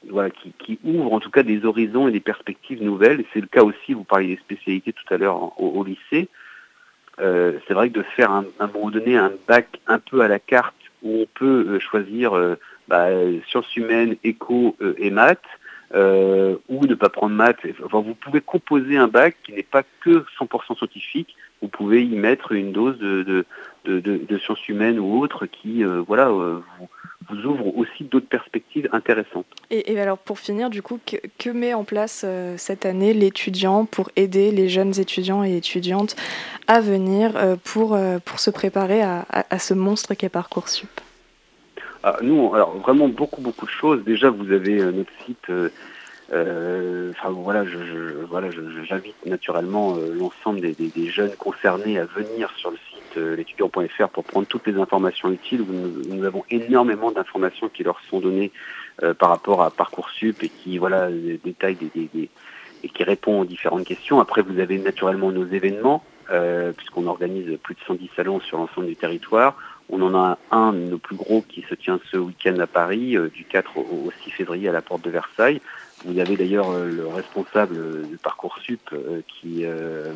[0.09, 3.25] voilà, qui, qui, ouvre en tout cas des horizons et des perspectives nouvelles.
[3.33, 6.29] C'est le cas aussi, vous parliez des spécialités tout à l'heure au, lycée.
[7.21, 10.21] Euh, c'est vrai que de faire un, à un moment donné un bac un peu
[10.23, 12.57] à la carte où on peut euh, choisir euh,
[12.89, 13.09] bah,
[13.49, 15.39] sciences humaines, éco et maths,
[15.95, 17.65] ou ne pas prendre maths.
[17.93, 21.37] Vous pouvez composer un bac qui n'est pas que 100% scientifique.
[21.63, 23.45] Vous pouvez y mettre une dose de,
[24.39, 26.89] sciences humaines ou autres qui voilà, vous,
[27.31, 29.47] vous, ouvre aussi d'autres perspectives intéressantes.
[29.71, 32.25] Et, alors pour finir, du coup, que, met en place
[32.57, 36.17] cette année l'étudiant pour aider les jeunes étudiants et étudiantes
[36.67, 37.33] à venir
[37.65, 40.89] pour, pour se préparer à, à, ce monstre qu'est Parcoursup?
[42.03, 44.05] Ah, nous, alors vraiment beaucoup beaucoup de choses.
[44.05, 45.51] Déjà, vous avez notre site
[46.33, 48.51] euh, enfin voilà, je, je voilà,
[48.89, 52.79] j'invite naturellement euh, l'ensemble des, des, jeunes concernés à venir sur le
[53.17, 55.65] euh, l'étudiant.fr pour prendre toutes les informations utiles.
[55.67, 58.53] Nous, nous avons énormément d'informations qui leur sont données
[59.03, 62.31] euh, par rapport à parcoursup et qui voilà des, des,
[62.83, 64.21] et qui répondent aux différentes questions.
[64.21, 66.05] Après, vous avez naturellement nos événements
[66.77, 69.57] puisqu'on organise plus de 110 salons sur l'ensemble du territoire.
[69.89, 73.17] On en a un de nos plus gros qui se tient ce week-end à Paris,
[73.35, 75.61] du 4 au 6 février à la porte de Versailles.
[76.05, 80.13] Vous avez d'ailleurs euh, le responsable du Parcoursup euh, qui, euh,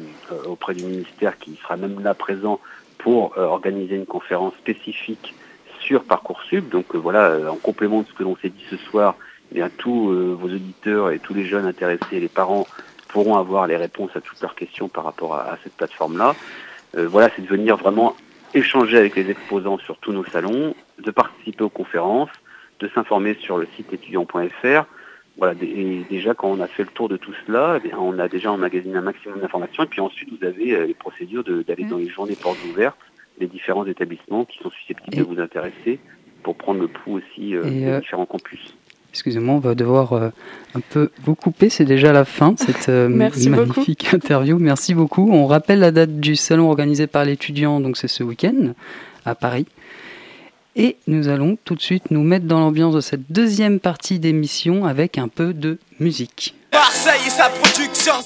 [0.47, 2.59] auprès du ministère qui sera même là présent
[3.05, 5.35] pour organiser une conférence spécifique
[5.81, 6.71] sur Parcoursup.
[6.71, 9.15] Donc voilà, en complément de ce que l'on s'est dit ce soir,
[9.53, 12.67] eh bien, tous vos auditeurs et tous les jeunes intéressés les parents
[13.09, 16.35] pourront avoir les réponses à toutes leurs questions par rapport à, cette plateforme-là.
[16.95, 18.17] voilà, c'est de venir vraiment
[18.55, 22.31] échanger avec les exposants sur tous nos salons, de participer aux conférences,
[22.81, 24.87] de s'informer sur le site étudiant.fr,
[25.37, 28.29] voilà, et déjà quand on a fait le tour de tout cela, eh on a
[28.29, 31.97] déjà emmagasiné un maximum d'informations et puis ensuite vous avez euh, les procédures d'aller dans
[31.97, 32.99] les journées portes ouvertes
[33.41, 35.99] des différents établissements qui sont susceptibles de vous intéresser
[36.45, 38.77] pour prendre le pouls aussi euh, des euh, différents campus.
[39.11, 41.69] Excusez-moi, on va devoir un peu vous couper.
[41.69, 44.59] C'est déjà la fin de cette magnifique interview.
[44.59, 45.31] Merci beaucoup.
[45.31, 48.73] On rappelle la date du salon organisé par l'étudiant, donc c'est ce week-end
[49.25, 49.67] à Paris.
[50.77, 54.85] Et nous allons tout de suite nous mettre dans l'ambiance de cette deuxième partie d'émission
[54.85, 56.57] avec un peu de musique.
[56.73, 58.23] Marseille et.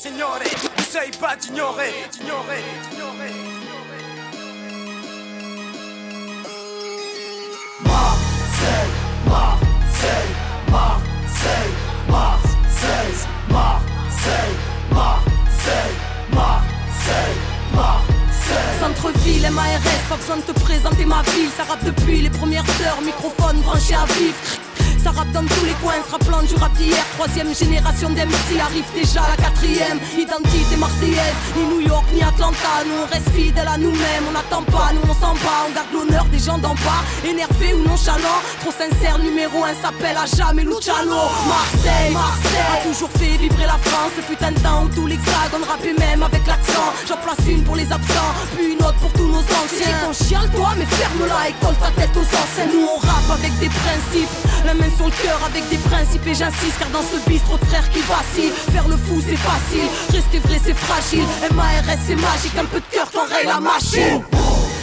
[19.01, 21.49] Centre-ville, MARS, pas besoin de te présenter ma ville.
[21.57, 24.68] Ça rappe depuis les premières heures, microphone branché à vif.
[25.03, 27.05] Ça rappe dans tous les coins, se rappelant du rap d'hier.
[27.15, 29.99] Troisième génération d'MC arrive déjà la quatrième.
[30.19, 32.83] Identité marseillaise, ni New York, ni Atlanta.
[32.87, 35.67] Nous on reste fidèles à nous-mêmes, on n'attend pas, nous on s'en bat.
[35.69, 38.43] On garde l'honneur des gens d'en bas, énervés ou nonchalants.
[38.61, 41.31] Trop sincère, numéro un s'appelle à jamais Luciano.
[41.47, 44.13] Marseille, Marseille, a toujours fait vibrer la France.
[44.17, 46.91] Ce fut un temps où tout l'hexagone rappait même avec l'accent.
[47.09, 49.99] J'en place une pour les absents, puis une autre pour tous nos anciens.
[50.05, 52.75] Ton chiale toi, mais ferme-la et colle ta tête aux enseignes.
[52.75, 54.35] Nous on rappe avec des principes,
[54.65, 57.89] la sur le cœur avec des principes et j'insiste car dans ce bistrot de frères
[57.91, 61.25] qui vacille Faire le fou c'est facile, rester vrai c'est fragile.
[61.55, 64.23] MARS c'est magique, un peu de cœur t'enraye la machine.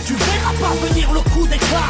[0.06, 1.90] Tu verras pas venir le coup d'éclat.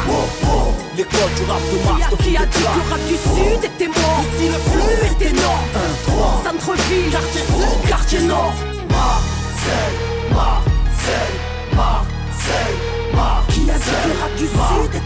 [0.96, 3.64] L'école du rap de Mars Qui a, qui a dit que le rap du sud
[3.64, 4.24] était mort?
[4.32, 8.54] Ici le flux est énorme Centre-ville, quartier sud, quartier nord.
[8.88, 9.96] Marseille,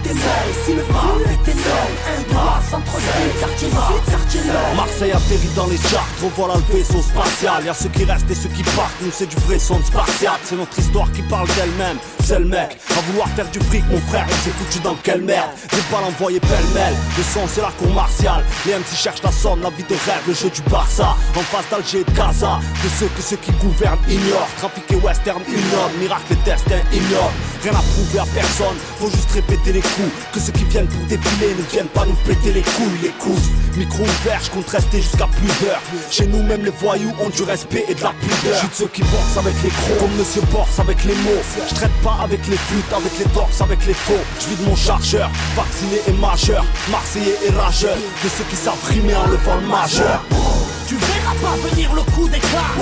[0.04, 6.06] Et si le flou était énorme Un centre-ville, quartier sud, Marseille atterrit dans les charts,
[6.22, 7.64] revoilà le vaisseau spatial.
[7.64, 10.34] Y'a ceux qui restent et ceux qui partent, nous c'est du vrai son spatial.
[10.44, 12.78] C'est notre histoire qui parle d'elle-même, c'est le mec.
[12.96, 16.04] À vouloir faire du fric, mon frère, on s'est foutu dans quelle merde Des balles
[16.04, 18.44] envoyées pêle-mêle, le son c'est la cour martiale.
[18.66, 21.16] Les MC cherchent la somme, la vie de rêve, le jeu du Barça.
[21.36, 24.48] En face d'Alger et de Gaza, de ceux que ceux qui gouvernent ignorent.
[24.58, 29.30] Trafic et western, homme, miracle et destin ignorent Rien à prouver à personne, faut juste
[29.32, 30.12] répéter les coups.
[30.32, 33.42] Que ceux qui viennent pour défiler ne viennent pas nous péter les couilles, les coups.
[33.76, 35.82] Micro ouvert, je compte rester jusqu'à plus d'heures.
[36.10, 38.60] Chez nous, même les voyous ont du respect et de la pudeur.
[38.62, 41.42] Je de ceux qui boxent avec les crocs, comme Monsieur Borse avec les mots.
[41.68, 44.24] Je traite pas avec les flûtes, avec les torses, avec les faux.
[44.40, 47.96] Je vide mon chargeur, vacciné et majeur, marseillais et rageur.
[47.96, 50.24] De ceux qui savent rimer en levant le majeur.
[50.90, 52.74] Tu verras pas venir le coup d'éclat.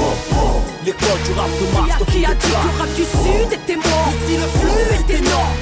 [0.83, 3.53] L'école du rap de Mars Qui a, qui a dit que le rap du sud
[3.53, 4.13] était mort?
[4.25, 5.59] Ici le flux est énorme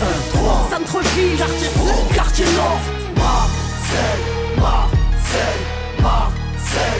[0.71, 2.81] Centre-ville, quartier sud, quartier nord.
[3.17, 4.23] Marseille,
[4.61, 5.65] Marseille,
[6.01, 6.96] Marseille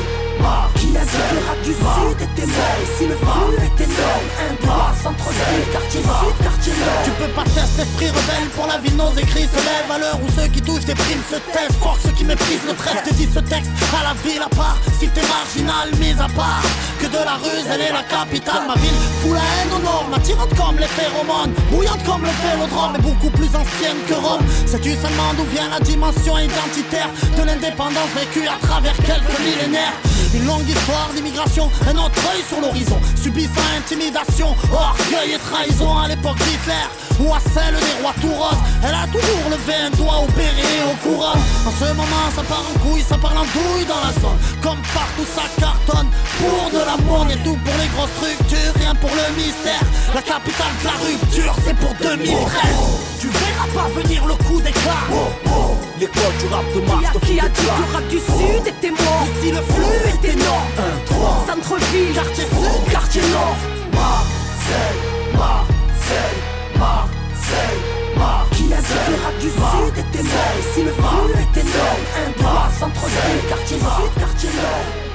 [1.63, 7.03] du sud était mort si le flux était énorme Un centre-ville, quartier sud, quartier nord.
[7.05, 8.49] Tu peux pas taire cet esprit rebelle.
[8.57, 9.93] Pour la ville nos écrits se lèvent.
[9.95, 12.75] À l'heure où ceux qui touchent des primes se taisent Fort ceux qui méprisent le
[12.75, 13.71] trêve disent ce texte.
[13.95, 16.67] À la ville à part Si t'es marginal, mise à part.
[16.99, 18.99] Que de la ruse, elle est la capitale Ma ville.
[19.23, 23.31] Fout la haine au nord M'attirante comme les phéromones Bouillante comme le vélodrome Mais beaucoup
[23.31, 24.43] plus ancienne que Rome.
[24.67, 29.95] Sais-tu seulement d'où vient la dimension identitaire De l'indépendance vécue à travers quelques millénaires?
[30.37, 33.01] Une longue histoire d'immigration, un autre œil sur l'horizon.
[33.17, 36.87] Subissant intimidation, orgueil et trahison à l'époque d'Hitler
[37.21, 38.61] ou à celle des rois tout roses.
[38.85, 41.41] Elle a toujours levé un doigt au béret au couronne.
[41.65, 44.39] En ce moment, ça part en couille, ça parle en douille dans la zone.
[44.61, 46.09] Comme partout, ça cartonne.
[46.39, 49.81] Pour de l'amour, et tout pour les grosses structures, rien pour le mystère.
[50.15, 52.37] La capitale de la rupture, c'est pour 2013.
[53.21, 55.01] Tu verras pas venir le coup d'éclat.
[55.99, 59.27] L'école du rap de Mars Qui a dit que le rap du sud était mort.
[59.41, 63.57] Si le flux était énorme 1, 3, Centre-ville, quartier sud, quartier nord.
[63.95, 64.99] Marseille,
[65.33, 66.41] Marseille,
[66.79, 67.81] Marseille,
[68.15, 68.67] Marseille.
[68.67, 70.55] Qui a dit que le rap du sud était mort?
[70.59, 75.07] Et si le flux était énorme Un droit, centre-ville, quartier sud, quartier nord.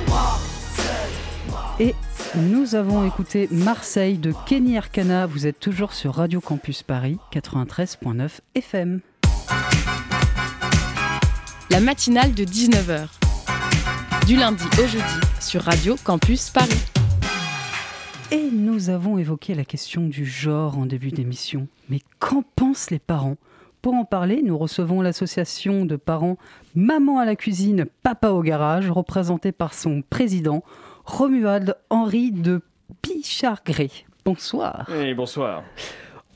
[1.80, 1.96] Et
[2.36, 5.28] nous avons écouté Marseille de Kenny Arcana.
[5.28, 9.02] Vous êtes toujours sur Radio Campus Paris 93.9 FM.
[11.72, 13.08] La matinale de 19h.
[14.28, 16.84] Du lundi au jeudi sur Radio Campus Paris.
[18.30, 21.70] Et nous avons évoqué la question du genre en début d'émission.
[21.88, 23.38] Mais qu'en pensent les parents?
[23.82, 26.38] Pour en parler, nous recevons l'association de parents
[26.76, 30.66] Maman à la cuisine, Papa au garage, représentée par son président,
[31.06, 32.60] Romuald Henri de
[33.02, 33.90] Pichargré.
[34.26, 34.90] Bonsoir.
[34.94, 35.64] Et bonsoir.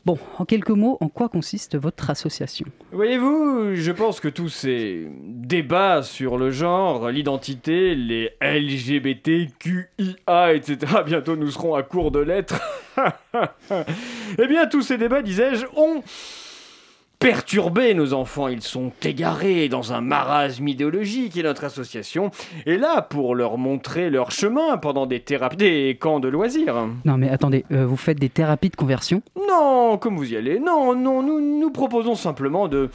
[0.05, 2.67] Bon, en quelques mots, en quoi consiste votre association?
[2.91, 9.87] Voyez-vous, je pense que tous ces débats sur le genre, l'identité, les LGBTQIA,
[10.53, 10.77] etc.,
[11.07, 12.61] bientôt nous serons à court de lettres.
[14.37, 16.03] eh bien, tous ces débats, disais-je, ont
[17.25, 18.49] perturbé nos enfants.
[18.49, 22.29] Ils sont égarés dans un marasme idéologique et notre association
[22.67, 26.87] est là pour leur montrer leur chemin pendant des thérapies, des camps de loisirs.
[27.03, 29.23] Non mais attendez, euh, vous faites des thérapies de conversion?
[29.49, 30.59] Non, comme vous y allez.
[30.59, 32.91] Non, non, nous, nous proposons simplement de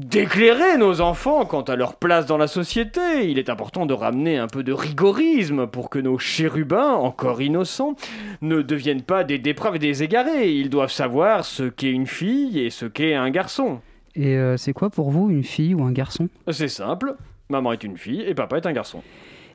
[0.00, 3.28] d'éclairer nos enfants quant à leur place dans la société.
[3.28, 7.96] Il est important de ramener un peu de rigorisme pour que nos chérubins, encore innocents,
[8.40, 10.52] ne deviennent pas des dépravés, des égarés.
[10.52, 13.80] Ils doivent savoir ce qu'est une fille et ce qu'est un garçon.
[14.14, 16.28] Et euh, c'est quoi pour vous une fille ou un garçon?
[16.50, 17.14] C'est simple.
[17.50, 19.02] Maman est une fille et papa est un garçon.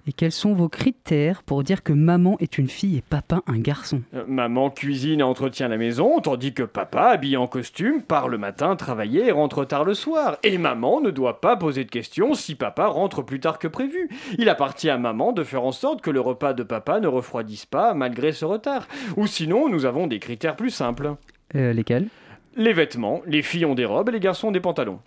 [0.08, 3.58] Et quels sont vos critères pour dire que maman est une fille et papa un
[3.58, 4.04] garçon?
[4.14, 8.38] Euh, Maman cuisine et entretient la maison, tandis que papa, habillé en costume, part le
[8.38, 10.38] matin travailler et rentre tard le soir.
[10.44, 14.10] Et maman ne doit pas poser de questions si papa rentre plus tard que prévu.
[14.38, 17.66] Il appartient à maman de faire en sorte que le repas de papa ne refroidisse
[17.66, 18.88] pas malgré ce retard.
[19.18, 21.16] Ou sinon, nous avons des critères plus simples.
[21.56, 22.10] Euh, Lesquels?
[22.58, 25.00] Les vêtements, les filles ont des robes et les garçons ont des pantalons.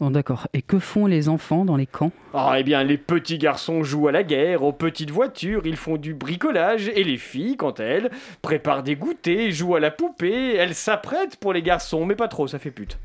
[0.00, 0.48] Bon d'accord.
[0.52, 2.10] Et que font les enfants dans les camps?
[2.32, 5.96] Ah, eh bien, les petits garçons jouent à la guerre, aux petites voitures, ils font
[5.96, 8.10] du bricolage, et les filles, quant à elles,
[8.42, 12.46] préparent des goûters, jouent à la poupée, elles s'apprêtent pour les garçons, mais pas trop,
[12.48, 12.98] ça fait pute.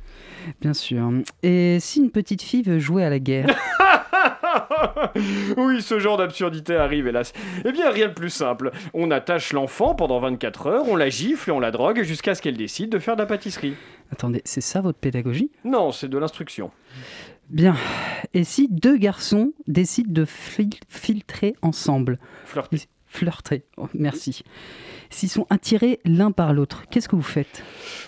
[0.62, 1.12] Bien sûr.
[1.44, 3.48] Et si une petite fille veut jouer à la guerre?
[5.58, 7.34] Oui, ce genre d'absurdité arrive, hélas.
[7.66, 8.72] Eh bien, rien de plus simple.
[8.94, 12.42] On attache l'enfant pendant 24 heures, on la gifle et on la drogue jusqu'à ce
[12.42, 13.76] qu'elle décide de faire de la pâtisserie.
[14.12, 15.52] Attendez, c'est ça votre pédagogie?
[15.64, 16.72] Non, c'est de l'instruction.
[17.50, 17.76] Bien.
[18.34, 22.20] Et si deux garçons décident de fil- filtrer ensemble?
[22.46, 22.78] Flirter.
[23.12, 24.44] Flirter, Oh, merci.
[25.10, 27.64] S'ils sont attirés l'un par l'autre, qu'est-ce que vous faites?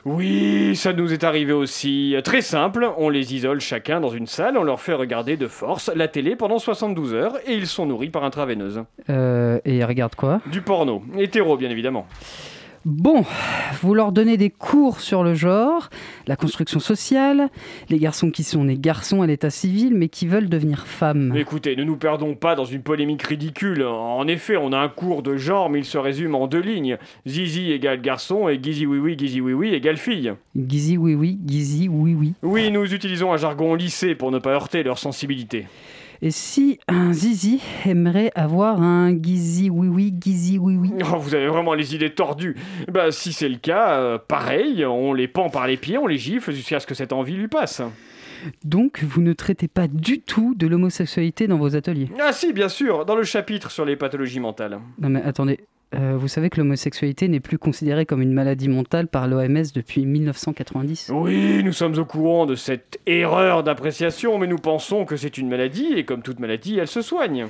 [0.05, 2.15] Oui, ça nous est arrivé aussi.
[2.23, 5.89] Très simple, on les isole chacun dans une salle, on leur fait regarder de force
[5.95, 8.83] la télé pendant 72 heures et ils sont nourris par intraveineuse.
[9.09, 10.39] euh, Et regarde quoi?
[10.51, 11.01] Du porno.
[11.17, 12.05] Hétéro, bien évidemment.
[12.83, 13.23] Bon,
[13.83, 15.91] vous leur donnez des cours sur le genre,
[16.25, 17.49] la construction sociale,
[17.89, 21.31] les garçons qui sont nés garçons à l'état civil mais qui veulent devenir femmes.
[21.35, 23.83] Écoutez, ne nous perdons pas dans une polémique ridicule.
[23.83, 26.97] En effet, on a un cours de genre, mais il se résume en deux lignes.
[27.27, 30.33] Zizi égale garçon et Gizi oui oui, Gizi oui oui égale fille.
[30.55, 32.33] Gizi oui oui, Gizi oui oui.
[32.41, 35.67] Oui, nous utilisons un jargon lycée pour ne pas heurter leur sensibilité.
[36.23, 41.33] Et si un zizi aimerait avoir un Gizi oui oui, Gizi oui oui Oh, vous
[41.33, 42.55] avez vraiment les idées tordues.
[42.91, 46.19] Bah, si c'est le cas, euh, pareil, on les pend par les pieds, on les
[46.19, 47.81] gifle jusqu'à ce que cette envie lui passe.
[48.63, 52.69] Donc vous ne traitez pas du tout de l'homosexualité dans vos ateliers Ah si, bien
[52.69, 54.79] sûr, dans le chapitre sur les pathologies mentales.
[54.99, 55.59] Non mais attendez,
[55.93, 60.05] euh, vous savez que l'homosexualité n'est plus considérée comme une maladie mentale par l'OMS depuis
[60.05, 65.37] 1990 Oui, nous sommes au courant de cette erreur d'appréciation, mais nous pensons que c'est
[65.37, 67.47] une maladie, et comme toute maladie, elle se soigne.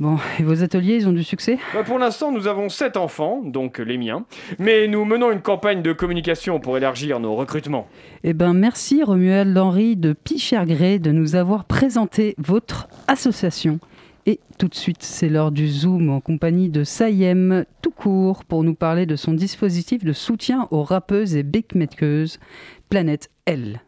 [0.00, 1.58] Bon, et vos ateliers, ils ont du succès?
[1.74, 4.24] Bah, pour l'instant, nous avons 7 enfants, donc les miens,
[4.58, 7.86] mais nous menons une campagne de communication pour élargir nos recrutements.
[8.24, 13.78] Eh ben merci Romuald Henry de Pichergré de nous avoir présenté votre association.
[14.24, 18.62] Et tout de suite, c'est l'heure du Zoom en compagnie de Sayem tout court pour
[18.62, 22.38] nous parler de son dispositif de soutien aux rappeuses et beatmakers
[22.88, 23.82] Planète L.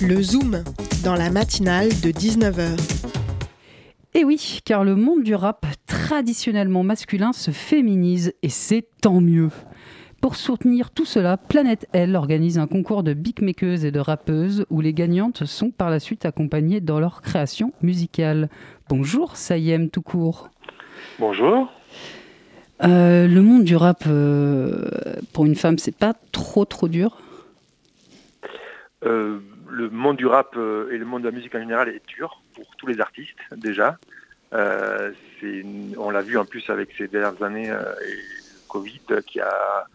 [0.00, 0.62] Le Zoom,
[1.02, 2.78] dans la matinale de 19h.
[4.14, 9.50] Et oui, car le monde du rap traditionnellement masculin se féminise et c'est tant mieux.
[10.20, 14.80] Pour soutenir tout cela, Planète L organise un concours de beatmakers et de rappeuses où
[14.80, 18.48] les gagnantes sont par la suite accompagnées dans leur création musicale.
[18.88, 20.48] Bonjour Sayem tout court.
[21.18, 21.70] Bonjour.
[22.82, 24.88] Euh, le monde du rap euh,
[25.34, 27.18] pour une femme, c'est pas trop trop dur?
[29.04, 32.40] Euh, Le monde du rap et le monde de la musique en général est dur
[32.54, 33.98] pour tous les artistes déjà.
[34.52, 39.86] on l'a vu en plus avec ces dernières années et le Covid qui a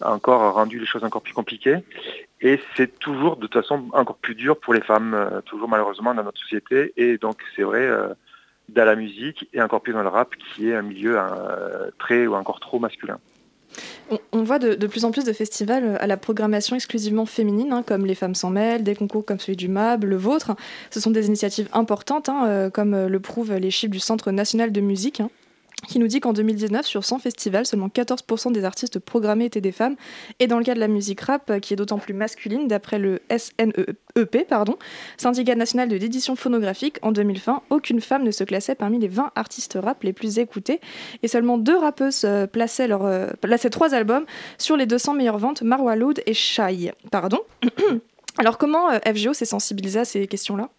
[0.00, 1.76] encore rendu les choses encore plus compliquées.
[2.40, 6.24] Et c'est toujours de toute façon encore plus dur pour les femmes, toujours malheureusement dans
[6.24, 6.94] notre société.
[6.96, 7.86] Et donc c'est vrai
[8.68, 12.26] dans la musique et encore plus dans le rap qui est un milieu euh, très
[12.26, 13.18] ou encore trop masculin.
[14.32, 18.06] On, voit de, plus en plus de festivals à la programmation exclusivement féminine, hein, comme
[18.06, 20.56] Les Femmes s'en mêlent, des concours comme celui du MAB, le vôtre.
[20.90, 24.80] Ce sont des initiatives importantes, hein, comme le prouvent les chiffres du Centre national de
[24.80, 25.20] musique.
[25.20, 25.28] Hein
[25.86, 29.72] qui nous dit qu'en 2019, sur 100 festivals, seulement 14% des artistes programmés étaient des
[29.72, 29.96] femmes.
[30.40, 32.98] Et dans le cas de la musique rap, euh, qui est d'autant plus masculine, d'après
[32.98, 34.52] le SNEP,
[35.16, 39.32] Syndicat national de l'édition phonographique, en 2020, aucune femme ne se classait parmi les 20
[39.36, 40.80] artistes rap les plus écoutés.
[41.22, 43.28] Et seulement deux rappeuses euh, plaçaient, leur, euh,
[43.70, 44.24] trois albums
[44.58, 46.92] sur les 200 meilleures ventes, Marwa Loud et Shai.
[47.10, 47.40] Pardon.
[48.38, 50.70] Alors comment FGO s'est sensibilisé à ces questions-là?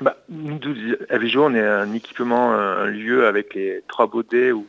[0.00, 0.58] Bah, nous,
[1.10, 4.66] FGO, on est un équipement, un lieu avec les trois baudets où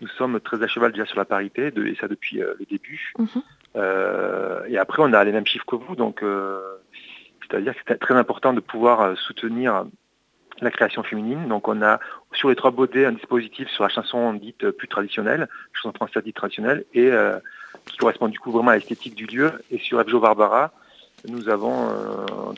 [0.00, 3.12] nous sommes très à cheval déjà sur la parité, et ça depuis euh, le début.
[3.18, 3.28] Mhm.
[3.76, 6.60] Euh, et après, on a les mêmes chiffres que vous, donc euh,
[7.42, 9.86] c'est-à-dire que c'est très important de pouvoir soutenir
[10.60, 11.48] la création féminine.
[11.48, 12.00] Donc on a
[12.32, 16.36] sur les trois baudets un dispositif sur la chanson dite plus traditionnelle, chanson française dite
[16.36, 17.10] traditionnelle, et
[17.84, 19.52] qui correspond du coup vraiment à l'esthétique du lieu.
[19.70, 20.72] Et sur FGO Barbara,
[21.28, 21.88] nous avons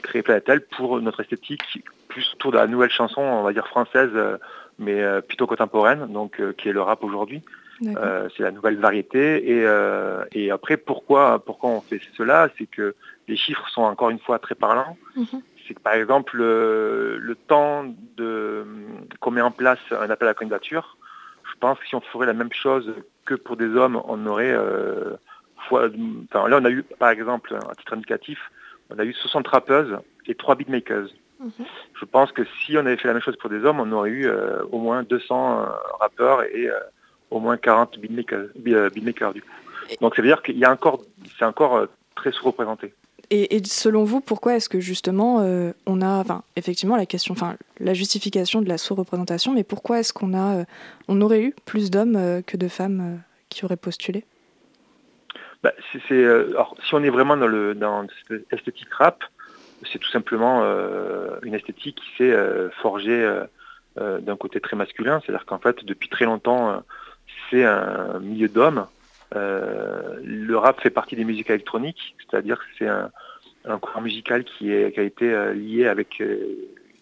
[0.03, 4.11] créé Planetel pour notre esthétique plus autour de la nouvelle chanson, on va dire française,
[4.15, 4.39] euh,
[4.79, 7.43] mais euh, plutôt contemporaine, donc euh, qui est le rap aujourd'hui.
[7.81, 9.53] c'est la nouvelle variété.
[9.53, 9.65] Et,
[10.33, 12.49] et, après, pourquoi, pourquoi on fait cela?
[12.59, 12.97] C'est que
[13.29, 14.97] les chiffres sont encore une fois très parlants.
[15.15, 15.43] Mhm.
[15.67, 17.85] C'est que par exemple, le, temps
[19.21, 20.97] qu'on met en place un appel à la candidature,
[21.45, 22.93] je pense que si on ferait la même chose
[23.25, 24.57] que pour des hommes, on aurait...
[25.69, 25.89] fois,
[26.31, 28.39] enfin, là, on a eu, par exemple, à titre indicatif,
[28.91, 31.09] on a eu 60 rappeuses et 3 beatmakers.
[32.01, 34.11] Je pense que si on avait fait la même chose pour des hommes, on aurait
[34.11, 35.67] eu euh, au moins 200 euh,
[36.01, 36.79] rappeurs et euh,
[37.31, 38.49] au moins 40 beatmakers,
[39.33, 39.49] du coup.
[40.01, 41.03] Donc ça veut dire qu'il y a encore,
[41.39, 41.87] c'est encore
[42.17, 42.93] très sous-représenté.
[43.31, 45.45] Et, selon vous, pourquoi est-ce que justement
[45.87, 50.15] on a, enfin, effectivement, la question, enfin, la justification de la sous-représentation, mais pourquoi est-ce
[50.15, 50.65] qu'on a,
[51.09, 54.25] on aurait eu plus d'hommes que de femmes qui auraient postulé?
[55.63, 55.73] Bah,
[56.11, 59.25] alors, si on est vraiment dans le dans cette esthétique rap,
[59.93, 63.25] c'est tout simplement euh, une esthétique qui s'est euh, forgée
[63.99, 66.83] euh, d'un côté très masculin, c'est-à-dire qu'en fait depuis très longtemps
[67.51, 68.87] c'est un milieu d'hommes.
[69.35, 75.03] le rap fait partie des musiques électroniques, c'est-à-dire que c'est un, courant musical qui, a
[75.03, 76.23] été lié avec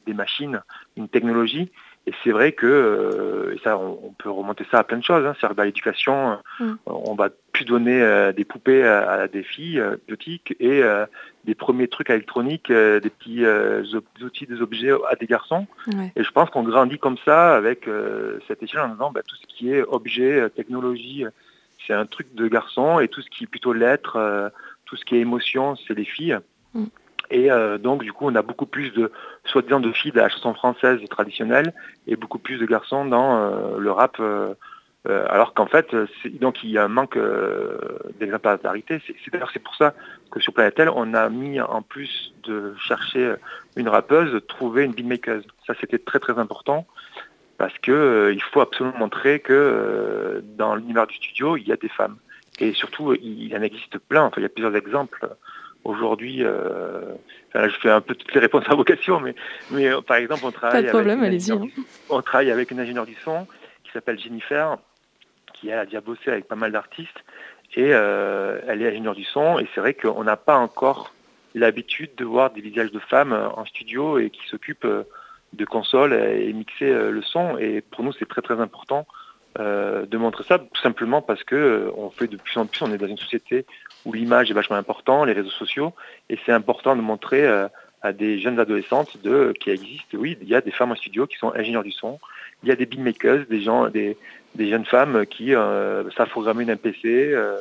[0.07, 0.63] des machines,
[0.97, 1.71] une technologie.
[2.07, 5.27] Et c'est vrai que, et ça, on, peut remonter ça à plein de choses.
[5.27, 6.75] Hein, c'est-à-dire dans l'éducation, mm.
[6.87, 10.83] on va plus donner des poupées à, des filles petites et
[11.47, 13.85] des premiers trucs électroniques, euh, des petits euh,
[14.21, 15.67] outils, des objets à des garçons.
[16.17, 19.37] Et je pense qu'on grandit comme ça avec euh, cette échelle en disant bah, tout
[19.37, 21.25] ce qui est objet, technologie,
[21.87, 24.53] c'est un truc de garçon et tout ce qui est plutôt l'être,
[24.85, 26.39] tout ce qui est émotion, c'est les filles.
[26.75, 26.87] Mm.
[27.31, 27.49] Et
[27.81, 29.11] donc du coup on a beaucoup plus de
[29.45, 31.75] soi-disant de filles de la chanson française traditionnelle
[32.07, 34.21] et beaucoup plus de garçons dans le rap
[35.09, 35.95] euh, alors qu'en fait,
[36.41, 37.79] donc il y a un manque euh,
[38.19, 39.01] d'exemplarité.
[39.07, 39.95] C'est d'ailleurs c'est pour ça
[40.31, 43.35] que sur Planetel, on a mis en plus de chercher
[43.77, 45.43] une rappeuse, trouver une beatmaker.
[45.67, 46.87] Ça c'était très très important
[47.57, 51.77] parce que euh, il faut absolument montrer que dans l'univers du studio, il y a
[51.77, 52.17] des femmes.
[52.59, 54.31] Et surtout, il, en existe plein.
[54.37, 55.29] Il y a plusieurs exemples.
[55.87, 56.43] Aujourd'hui,
[57.55, 59.35] je fais un peu toutes les réponses à vos questions, mais,
[59.71, 60.93] mais par exemple, on travaille, avec
[61.51, 61.67] hein.
[62.11, 63.47] on travaille avec une ingénieure du son
[63.85, 64.77] qui s'appelle Jennifer,
[65.55, 67.25] qui a déjà bossé avec pas mal d'artistes
[67.75, 71.13] et euh, elle est ingénieure du son et c'est vrai qu'on n'a pas encore
[71.55, 75.05] l'habitude de voir des visages de femmes en studio et qui s'occupent euh,
[75.53, 79.07] de consoles et mixer euh, le son et pour nous c'est très très important
[79.59, 82.99] de montrer ça tout simplement parce que on fait de plus en plus on est
[82.99, 83.65] dans une société
[84.05, 85.95] où l'image est vachement important les réseaux sociaux
[86.29, 87.47] et c'est important de montrer
[88.03, 91.27] à des jeunes adolescentes de qui existent oui il y a des femmes en studio
[91.27, 92.19] qui sont ingénieurs du son
[92.63, 94.19] il y a des beatmakers des gens des
[94.57, 97.59] des jeunes femmes qui euh, savent programmer une MPC euh,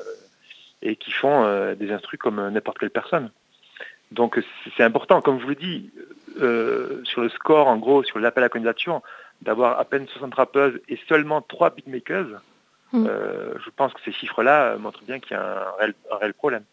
[0.82, 3.32] et qui font euh, des instruments comme n'importe quelle personne.
[4.12, 4.42] Donc
[4.78, 5.90] c'est important, comme je vous dit,
[6.40, 9.02] euh, sur le score, en gros, sur l'appel à candidature,
[9.42, 12.42] d'avoir à peine 60 rappeuses et seulement 3 beatmakers,
[12.94, 13.06] mm.
[13.08, 16.64] euh, je pense que ces chiffres-là montrent bien qu'il y a un réel, problème.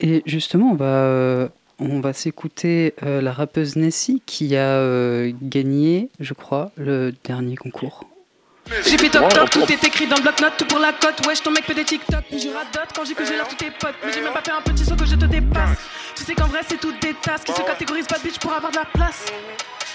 [0.00, 1.48] Et, justement, on va,
[1.80, 8.04] on va s'écouter la rappeuse Nessie qui a gagné, je crois, le dernier concours.
[8.84, 11.24] J'ai fait toc toc, tout est écrit dans le bloc-notes, tout pour la cote.
[11.26, 12.24] Wesh, ton mec fait des TikTok.
[12.32, 13.94] Je radote quand j'ai que j'ai l'air tous tes potes.
[14.04, 15.78] Mais j'ai même pas fait un petit saut que je te dépasse.
[16.16, 18.52] Tu sais qu'en vrai, c'est toutes des tasses qui se catégorisent pas de bitch pour
[18.52, 19.26] avoir de la place.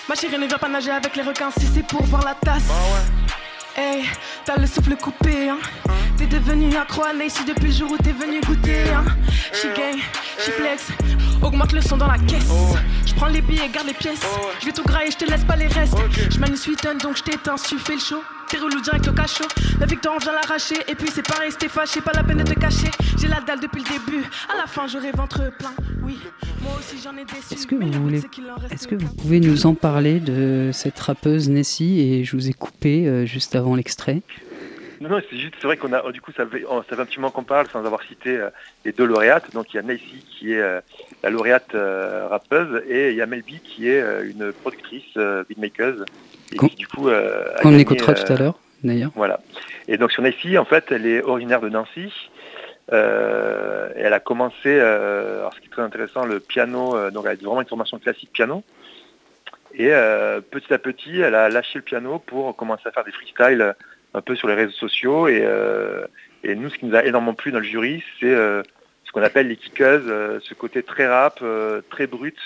[0.09, 2.63] Ma chérie ne vient pas nager avec les requins si c'est pour boire la tasse.
[3.77, 4.03] Hey,
[4.43, 5.57] t'as le souffle coupé, hein.
[6.17, 9.05] T'es devenu accro à si depuis le jour où t'es venu goûter, hein.
[9.53, 9.97] She gang,
[10.39, 10.87] she flex,
[11.41, 12.49] augmente le son dans la caisse.
[13.05, 14.21] Je prends les billets, garde les pièces.
[14.59, 15.95] Je vais tout grailler, je te laisse pas les restes.
[16.29, 18.21] Je manie tonne donc je t'éteins, tu fais le show.
[18.57, 19.45] Relou direct au cachot.
[19.79, 20.75] La victoire, on vient l'arracher.
[20.87, 22.91] Et puis c'est pareil, c'était fâché, pas la peine de te cacher.
[23.17, 24.23] J'ai la dalle depuis le début.
[24.53, 25.73] À la fin, j'aurai ventre plein.
[26.03, 26.17] Oui,
[26.61, 27.53] moi aussi j'en ai déçu.
[27.53, 28.21] Est-ce que vous voulez.
[28.69, 31.99] Est-ce que vous pouvez nous en parler de cette rappeuse Nessie?
[31.99, 34.21] Et je vous ai coupé euh, juste avant l'extrait.
[35.01, 37.05] Non, non, c'est juste, c'est vrai qu'on a, du coup, ça fait, ça fait un
[37.05, 38.49] petit moment qu'on parle sans avoir cité euh,
[38.85, 39.51] les deux lauréates.
[39.53, 40.79] Donc il y a Nessie qui est euh,
[41.23, 41.75] la lauréate
[42.29, 45.17] rappeuse et il y a Melby qui est une productrice,
[45.49, 46.05] beatmaker
[46.51, 49.11] du coup, euh, on écoutera tout à euh, l'heure, d'ailleurs.
[49.15, 49.39] Voilà.
[49.87, 52.11] Et donc sur Nancy, en fait, elle est originaire de Nancy.
[52.91, 57.31] Euh, et elle a commencé, alors ce qui est très intéressant, le piano, donc elle
[57.31, 58.63] a vraiment une formation classique piano.
[59.73, 59.89] Et
[60.51, 63.75] petit à petit, elle a lâché le piano pour commencer à faire des freestyles
[64.13, 65.27] un peu sur les réseaux sociaux.
[65.27, 65.47] Et,
[66.43, 69.47] et nous, ce qui nous a énormément plu dans le jury, c'est ce qu'on appelle
[69.47, 71.43] les kickeuses, ce côté très rap,
[71.89, 72.37] très brut,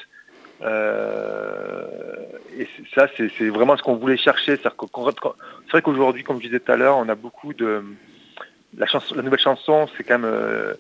[0.62, 2.16] euh,
[2.58, 4.58] et ça, c'est vraiment ce qu'on voulait chercher.
[4.58, 7.84] C'est vrai qu'aujourd'hui, comme je disais tout à l'heure, on a beaucoup de...
[8.78, 10.74] La, chanson, la nouvelle chanson, c'est quand même euh,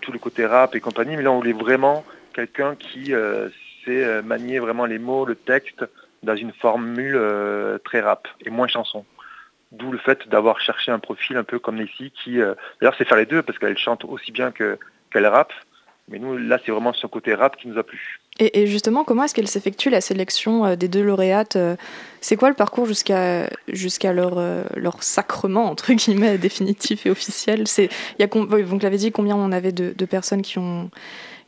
[0.00, 3.48] tout le côté rap et compagnie, mais là, on voulait vraiment quelqu'un qui euh,
[3.84, 5.84] sait manier vraiment les mots, le texte,
[6.22, 7.20] dans une formule
[7.84, 9.04] très rap et moins chanson.
[9.76, 12.38] D'où le fait d'avoir cherché un profil un peu comme Nessie, qui,
[12.80, 15.52] d'ailleurs, c'est faire les deux, parce qu'elle chante aussi bien qu'elle rappe.
[16.08, 18.20] Mais nous, là, c'est vraiment ce côté rap qui nous a plu.
[18.38, 21.74] Et, justement, comment est-ce qu'elle s'effectue la sélection euh, des deux lauréates euh,
[22.20, 27.64] C'est quoi le parcours jusqu'à jusqu'à leur, euh, leur sacrement, entre guillemets, définitif et officiel?
[28.18, 30.90] Y a, Vous l'avez dit, combien on avait de, personnes qui ont,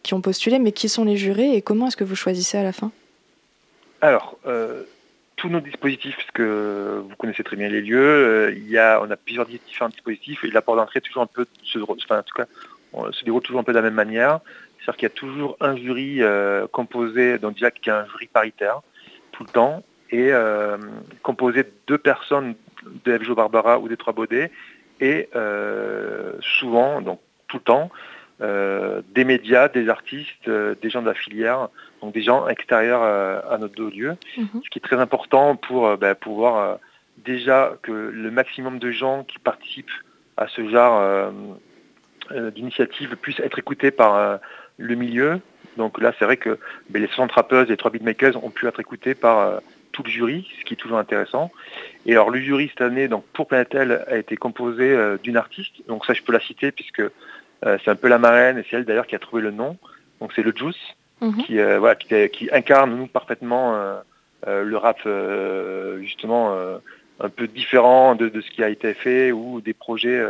[0.02, 2.62] qui ont postulé, mais qui sont les jurés et comment est-ce que vous choisissez à
[2.62, 2.90] la fin?
[4.00, 4.38] Alors,
[5.38, 9.10] tous nos dispositifs, parce que vous connaissez très bien les lieux, il y a, on
[9.10, 11.46] a plusieurs différents dispositifs et la porte d'entrée toujours un peu,
[11.88, 12.46] enfin, en tout cas,
[13.12, 14.40] se déroule toujours un peu de la même manière.
[14.78, 18.06] C'est-à-dire qu'il y a toujours un jury euh, composé, donc déjà qu'il y a un
[18.06, 18.80] jury paritaire
[19.32, 20.78] tout le temps, et euh,
[21.22, 22.54] composé de deux personnes
[23.04, 24.50] de FJO Barbara ou des Trois Baudets,
[25.00, 27.90] et euh, souvent, donc tout le temps,
[28.40, 31.68] des médias, des artistes, des gens de la filière,
[32.00, 34.62] donc des gens extérieurs à notre lieux, mhm.
[34.64, 36.78] ce qui est très important pour ben, pouvoir
[37.18, 39.90] déjà que le maximum de gens qui participent
[40.36, 41.32] à ce genre
[42.54, 44.38] d'initiative puissent être écoutés par
[44.78, 45.40] le milieu.
[45.78, 46.58] Donc là, c'est vrai que
[46.90, 49.58] ben, les 60 rappeuses et 3 beatmakers ont pu être écoutés par euh,
[49.92, 51.50] tout le jury, ce qui est toujours intéressant.
[52.04, 55.74] Et alors le jury cette année, donc pour Planetel, a été composé euh, d'une artiste.
[55.86, 57.12] Donc ça, je peux la citer puisque euh,
[57.62, 59.76] c'est un peu la marraine et c'est elle d'ailleurs qui a trouvé le nom.
[60.20, 60.76] Donc c'est le Juice
[61.20, 61.42] mhm.
[61.44, 63.76] qui, voilà, qui, incarne nous parfaitement
[64.46, 64.98] le rap
[66.00, 66.56] justement
[67.20, 70.24] un peu différent de, de, ce qui a été fait ou des projets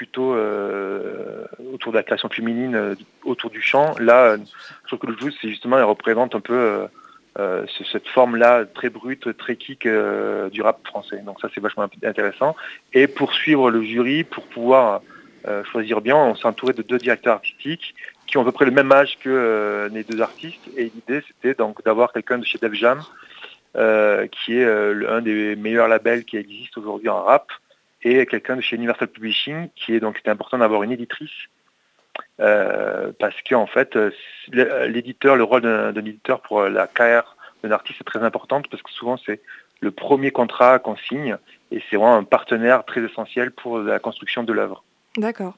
[0.00, 1.44] plutôt euh,
[1.74, 3.94] autour de la création féminine, euh, autour du chant.
[3.98, 6.88] Là, je trouve que le jeu, c'est justement, elle représente un peu
[7.38, 11.18] euh, cette forme-là très brute, très kick du rap français.
[11.18, 12.56] Donc ça, c'est vachement intéressant.
[12.94, 15.02] Et pour suivre le jury, pour pouvoir
[15.70, 17.94] choisir bien, on s'est entouré de deux directeurs artistiques
[18.26, 20.60] qui ont à peu près le même âge que les deux artistes.
[20.76, 23.00] Et l'idée, c'était donc d'avoir quelqu'un de chez Def Jam,
[23.74, 27.50] qui est un des meilleurs labels qui existent aujourd'hui en rap,
[28.02, 31.30] et quelqu'un de chez Universal Publishing qui est donc c'était important d'avoir une éditrice
[32.40, 34.10] euh, parce qu'en fait euh,
[34.88, 38.90] l'éditeur, le rôle d'un éditeur pour la carrière d'un artiste est très importante parce que
[38.90, 39.40] souvent c'est
[39.80, 41.36] le premier contrat qu'on signe
[41.70, 44.82] et c'est vraiment un partenaire très essentiel pour la construction de l'œuvre.
[45.16, 45.54] D'accord.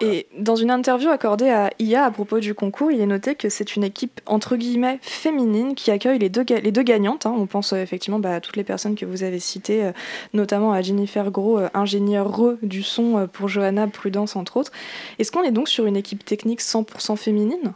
[0.00, 3.48] Et dans une interview accordée à IA à propos du concours, il est noté que
[3.48, 7.26] c'est une équipe entre guillemets féminine qui accueille les deux, les deux gagnantes.
[7.26, 7.34] Hein.
[7.36, 9.92] On pense euh, effectivement bah, à toutes les personnes que vous avez citées, euh,
[10.32, 14.72] notamment à Jennifer Gros, euh, ingénieure du son pour Johanna Prudence entre autres.
[15.20, 17.72] Est-ce qu'on est donc sur une équipe technique 100% féminine?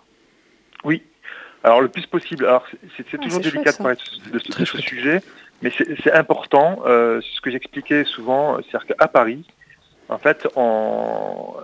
[0.82, 1.02] Oui.
[1.62, 2.46] Alors le plus possible.
[2.46, 3.96] Alors c'est ah, toujours délicat de parler
[4.32, 5.20] de, ce, sujet,
[5.62, 5.70] mais
[6.02, 6.80] c'est important.
[6.84, 9.44] ce que j'expliquais souvent, c'est-à-dire qu'à Paris,
[10.08, 11.54] en fait, on,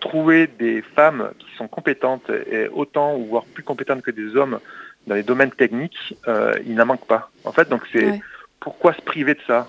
[0.00, 4.58] trouver des femmes qui sont compétentes et autant ou voire plus compétentes que des hommes
[5.06, 6.16] dans les domaines techniques,
[6.64, 7.30] il n'en manque pas.
[7.44, 8.20] En fait, donc c'est
[8.58, 9.68] pourquoi se priver de ça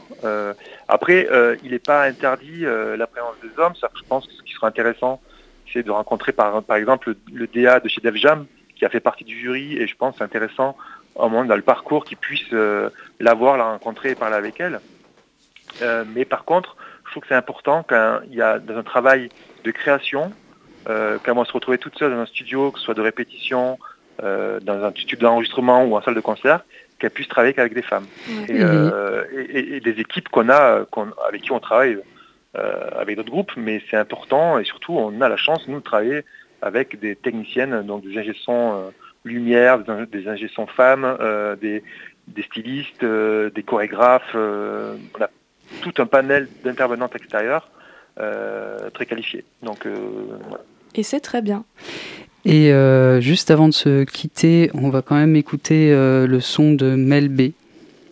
[0.87, 1.27] Après,
[1.63, 3.75] il n'est pas interdit la présence des hommes.
[3.75, 5.21] Ça, je pense que ce qui sera intéressant,
[5.71, 9.23] c'est de rencontrer par, par exemple le, DA de chez DevJam, qui a fait partie
[9.23, 10.75] du jury, et je pense que c'est intéressant
[11.15, 14.79] au moment dans le parcours qu'ils puissent la voir, la rencontrer et parler avec elle.
[16.13, 16.75] mais par contre,
[17.11, 19.27] je trouve que c'est important quand il y a dans un travail
[19.65, 20.31] de création,
[20.87, 23.77] euh, quand on se retrouver toute seule dans un studio, que ce soit de répétition,
[24.23, 26.63] euh, dans un studio d'enregistrement ou en salle de concert,
[26.99, 28.05] qu'elle puisse travailler qu'avec des femmes.
[28.49, 30.85] Euh, et, des équipes qu'on a,
[31.27, 31.99] avec qui on travaille
[32.53, 36.23] avec d'autres groupes, mais c'est important et surtout on a la chance, nous, de travailler
[36.61, 38.33] avec des techniciennes, donc des ingé
[39.25, 41.17] lumière, des ingé femmes,
[41.59, 41.83] des,
[42.43, 44.33] stylistes, des chorégraphes.
[44.33, 45.29] on a
[45.81, 47.69] tout un panel d'intervenantes extérieures
[48.19, 49.45] euh, très qualifiées.
[49.63, 49.93] Donc, euh,
[50.95, 51.63] Et c'est très bien.
[52.43, 56.95] Et euh, juste avant de se quitter, on va quand même écouter le son de
[56.95, 57.51] Mel B.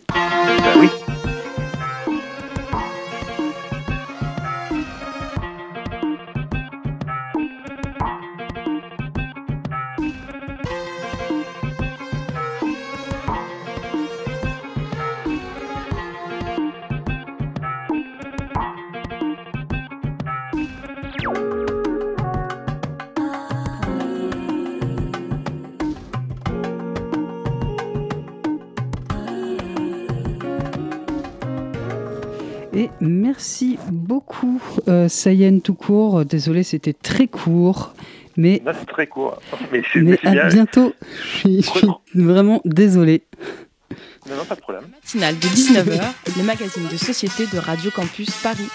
[0.08, 0.88] Ben oui.
[33.00, 36.24] Merci beaucoup, euh, Sayen tout court.
[36.24, 37.94] Désolé, c'était très court.
[38.36, 39.40] Mais, c'est très court.
[39.70, 40.94] Mais, à bientôt.
[41.44, 41.64] Je suis,
[42.14, 43.22] vraiment désolé.
[44.28, 44.84] Non, non, pas de problème.
[44.92, 46.02] Matinale de 19h,
[46.36, 48.68] le magazine de société de Radio Campus Paris.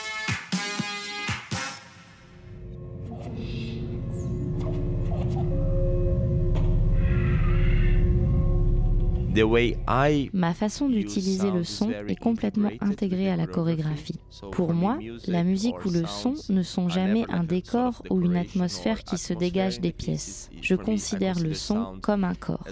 [10.33, 14.19] Ma façon d'utiliser le son est complètement intégrée à la chorégraphie.
[14.51, 19.03] Pour moi, la musique ou le son ne sont jamais un décor ou une atmosphère
[19.03, 20.49] qui se dégage des pièces.
[20.61, 22.65] Je considère le son comme un corps.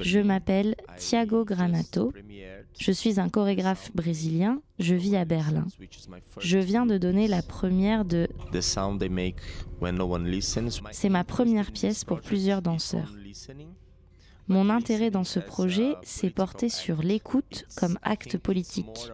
[0.00, 2.12] Je m'appelle Thiago Granato.
[2.78, 4.62] Je suis un chorégraphe brésilien.
[4.78, 5.66] Je vis à Berlin.
[6.38, 8.28] Je viens de donner la première de
[10.92, 13.12] C'est ma première pièce pour plusieurs danseurs.
[14.50, 19.12] Mon intérêt dans ce projet s'est porté sur l'écoute comme acte politique.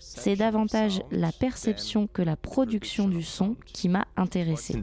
[0.00, 4.74] C'est davantage la perception que la production du son qui m'a intéressé.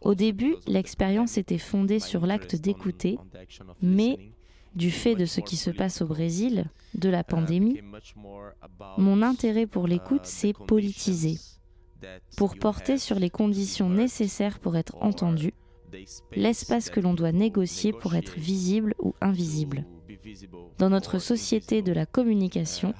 [0.00, 3.18] Au début, l'expérience était fondée sur l'acte d'écouter,
[3.82, 4.18] mais
[4.76, 7.80] du fait de ce qui se passe au Brésil, de la pandémie,
[8.98, 11.38] mon intérêt pour l'écoute s'est politisé.
[12.36, 15.54] Pour porter sur les conditions nécessaires pour être entendu,
[16.32, 19.86] l'espace que l'on doit négocier pour être visible ou invisible.
[20.78, 22.92] Dans notre société de la communication,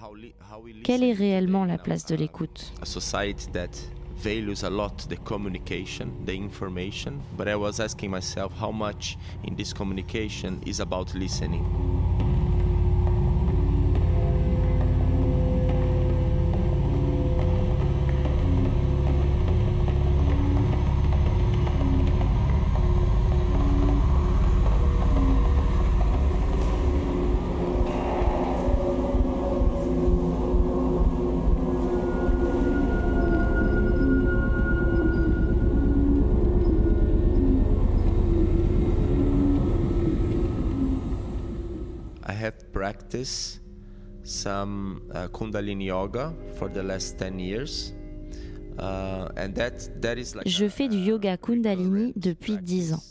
[0.82, 2.72] quelle est réellement la place de l'écoute?
[4.16, 9.56] Values a lot the communication, the information, but I was asking myself how much in
[9.56, 12.35] this communication is about listening.
[43.24, 47.94] Some uh, Kundalini yoga for the last 10 years.
[48.78, 53.02] Uh, and that, that is like Je fais du yoga Kundalini depuis 10 ans.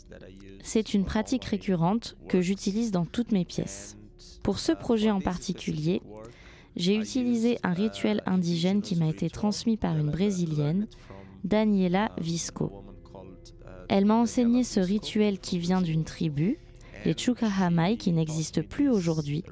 [0.62, 3.96] C'est une pratique récurrente que j'utilise dans toutes mes pièces.
[4.42, 6.02] Pour ce projet en particulier,
[6.76, 10.86] j'ai utilisé un rituel indigène qui m'a été transmis par une brésilienne,
[11.44, 12.84] Daniela Visco.
[13.88, 16.58] Elle m'a enseigné ce rituel qui vient d'une tribu,
[17.06, 19.44] les Chukahamai, qui n'existent plus aujourd'hui,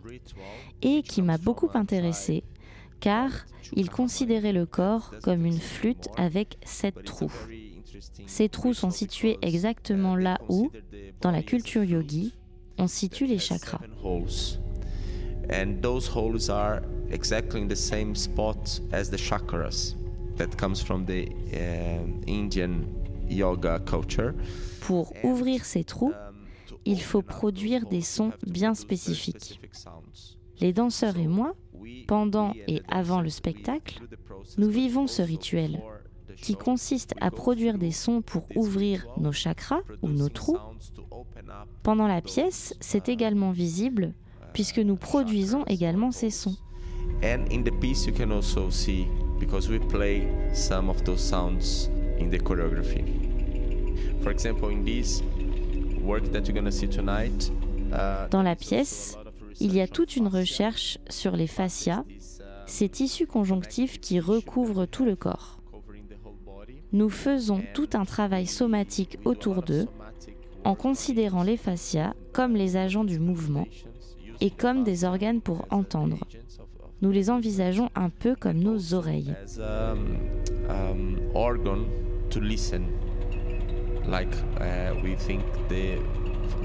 [0.82, 2.44] et qui m'a beaucoup intéressé
[3.00, 3.30] car
[3.74, 7.32] il considérait le corps comme une flûte avec sept trous.
[8.26, 10.70] Ces trous sont situés exactement là où,
[11.20, 12.32] dans la culture yogi,
[12.78, 13.80] on situe les chakras.
[15.50, 16.80] And those holes are
[17.10, 19.94] exactly in the same spot as the chakras
[20.36, 22.86] that comes from the uh, Indian
[23.28, 24.32] yoga culture.
[24.80, 26.14] Pour ouvrir ces trous,
[26.84, 29.60] il faut produire des sons bien spécifiques.
[30.60, 31.54] Les danseurs et moi,
[32.06, 34.00] pendant et avant le spectacle,
[34.58, 35.82] nous vivons ce rituel
[36.36, 40.58] qui consiste à produire des sons pour ouvrir nos chakras ou nos trous.
[41.82, 44.12] Pendant la pièce, c'est également visible
[44.52, 46.56] puisque nous produisons également ces sons.
[47.22, 49.06] And in the piece you can also see
[49.38, 53.04] because we play some of those sounds in the choreography.
[54.22, 55.22] For example, in this
[58.30, 59.16] dans la pièce,
[59.60, 62.04] il y a toute une recherche sur les fascias,
[62.66, 65.58] ces tissus conjonctifs qui recouvrent tout le corps.
[66.92, 69.86] Nous faisons tout un travail somatique autour d'eux
[70.64, 73.66] en considérant les fascias comme les agents du mouvement
[74.40, 76.18] et comme des organes pour entendre.
[77.02, 79.34] Nous les envisageons un peu comme nos oreilles.
[79.58, 80.18] Um,
[80.70, 81.86] um, organ
[82.30, 82.86] to listen,
[84.06, 85.98] like uh, we think the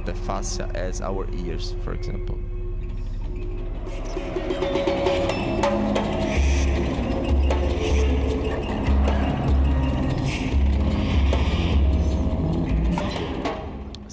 [0.06, 2.38] the fascia as our ears, for example.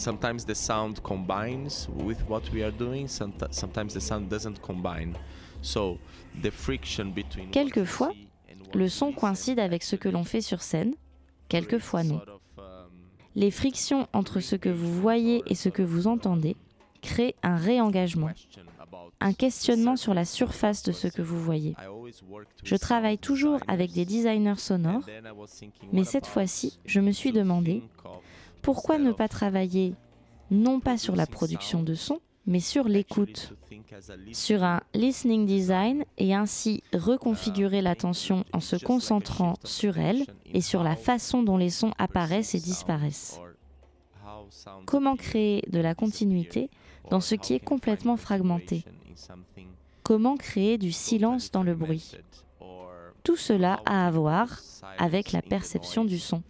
[0.06, 5.16] sometimes the sound combines with what we are doing, sometimes the sound doesn't combine.
[5.62, 5.98] So
[6.42, 8.12] the friction between Quelquefois,
[8.72, 10.94] le son coïncide avec ce que l'on fait sur scène,
[11.48, 12.20] quelquefois non.
[13.36, 16.56] Les frictions entre ce que vous voyez et ce que vous entendez
[17.02, 18.30] créent un réengagement,
[19.20, 21.76] un questionnement sur la surface de ce que vous voyez.
[22.64, 25.06] Je travaille toujours avec des designers sonores,
[25.92, 27.82] mais cette fois-ci, je me suis demandé
[28.62, 29.94] pourquoi ne pas travailler
[30.50, 33.54] non pas sur la production de son, mais sur l'écoute,
[34.32, 40.82] sur un listening design et ainsi reconfigurer l'attention en se concentrant sur elle et sur
[40.82, 43.40] la façon dont les sons apparaissent et disparaissent.
[44.84, 46.70] Comment créer de la continuité
[47.10, 48.84] dans ce qui est complètement fragmenté?
[50.02, 52.12] Comment créer du silence dans le bruit?
[53.24, 54.60] Tout cela a à voir
[54.98, 56.44] avec la perception du son.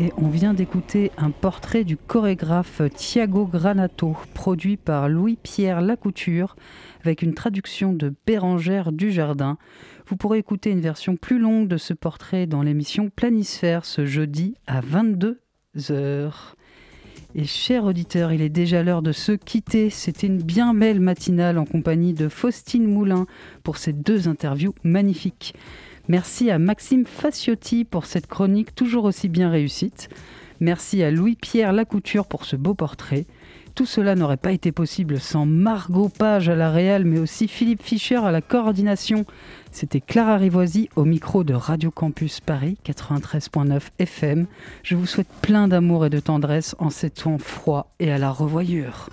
[0.00, 6.56] Et on vient d'écouter un portrait du chorégraphe Thiago Granato, produit par Louis-Pierre Lacouture,
[7.02, 9.58] avec une traduction de Bérangère Dujardin.
[10.06, 14.54] Vous pourrez écouter une version plus longue de ce portrait dans l'émission Planisphère ce jeudi
[14.66, 16.32] à 22h.
[17.34, 19.90] Et chers auditeurs, il est déjà l'heure de se quitter.
[19.90, 23.26] C'était une bien belle matinale en compagnie de Faustine Moulin
[23.64, 25.54] pour ces deux interviews magnifiques.
[26.08, 30.08] Merci à Maxime Faciotti pour cette chronique toujours aussi bien réussite.
[30.60, 33.26] Merci à Louis-Pierre Lacouture pour ce beau portrait.
[33.74, 37.82] Tout cela n'aurait pas été possible sans Margot Page à la réal, mais aussi Philippe
[37.82, 39.24] Fischer à la coordination.
[39.72, 44.46] C'était Clara Rivoisi au micro de Radio Campus Paris 93.9 FM.
[44.82, 48.30] Je vous souhaite plein d'amour et de tendresse en ces temps froids et à la
[48.30, 49.08] revoyure.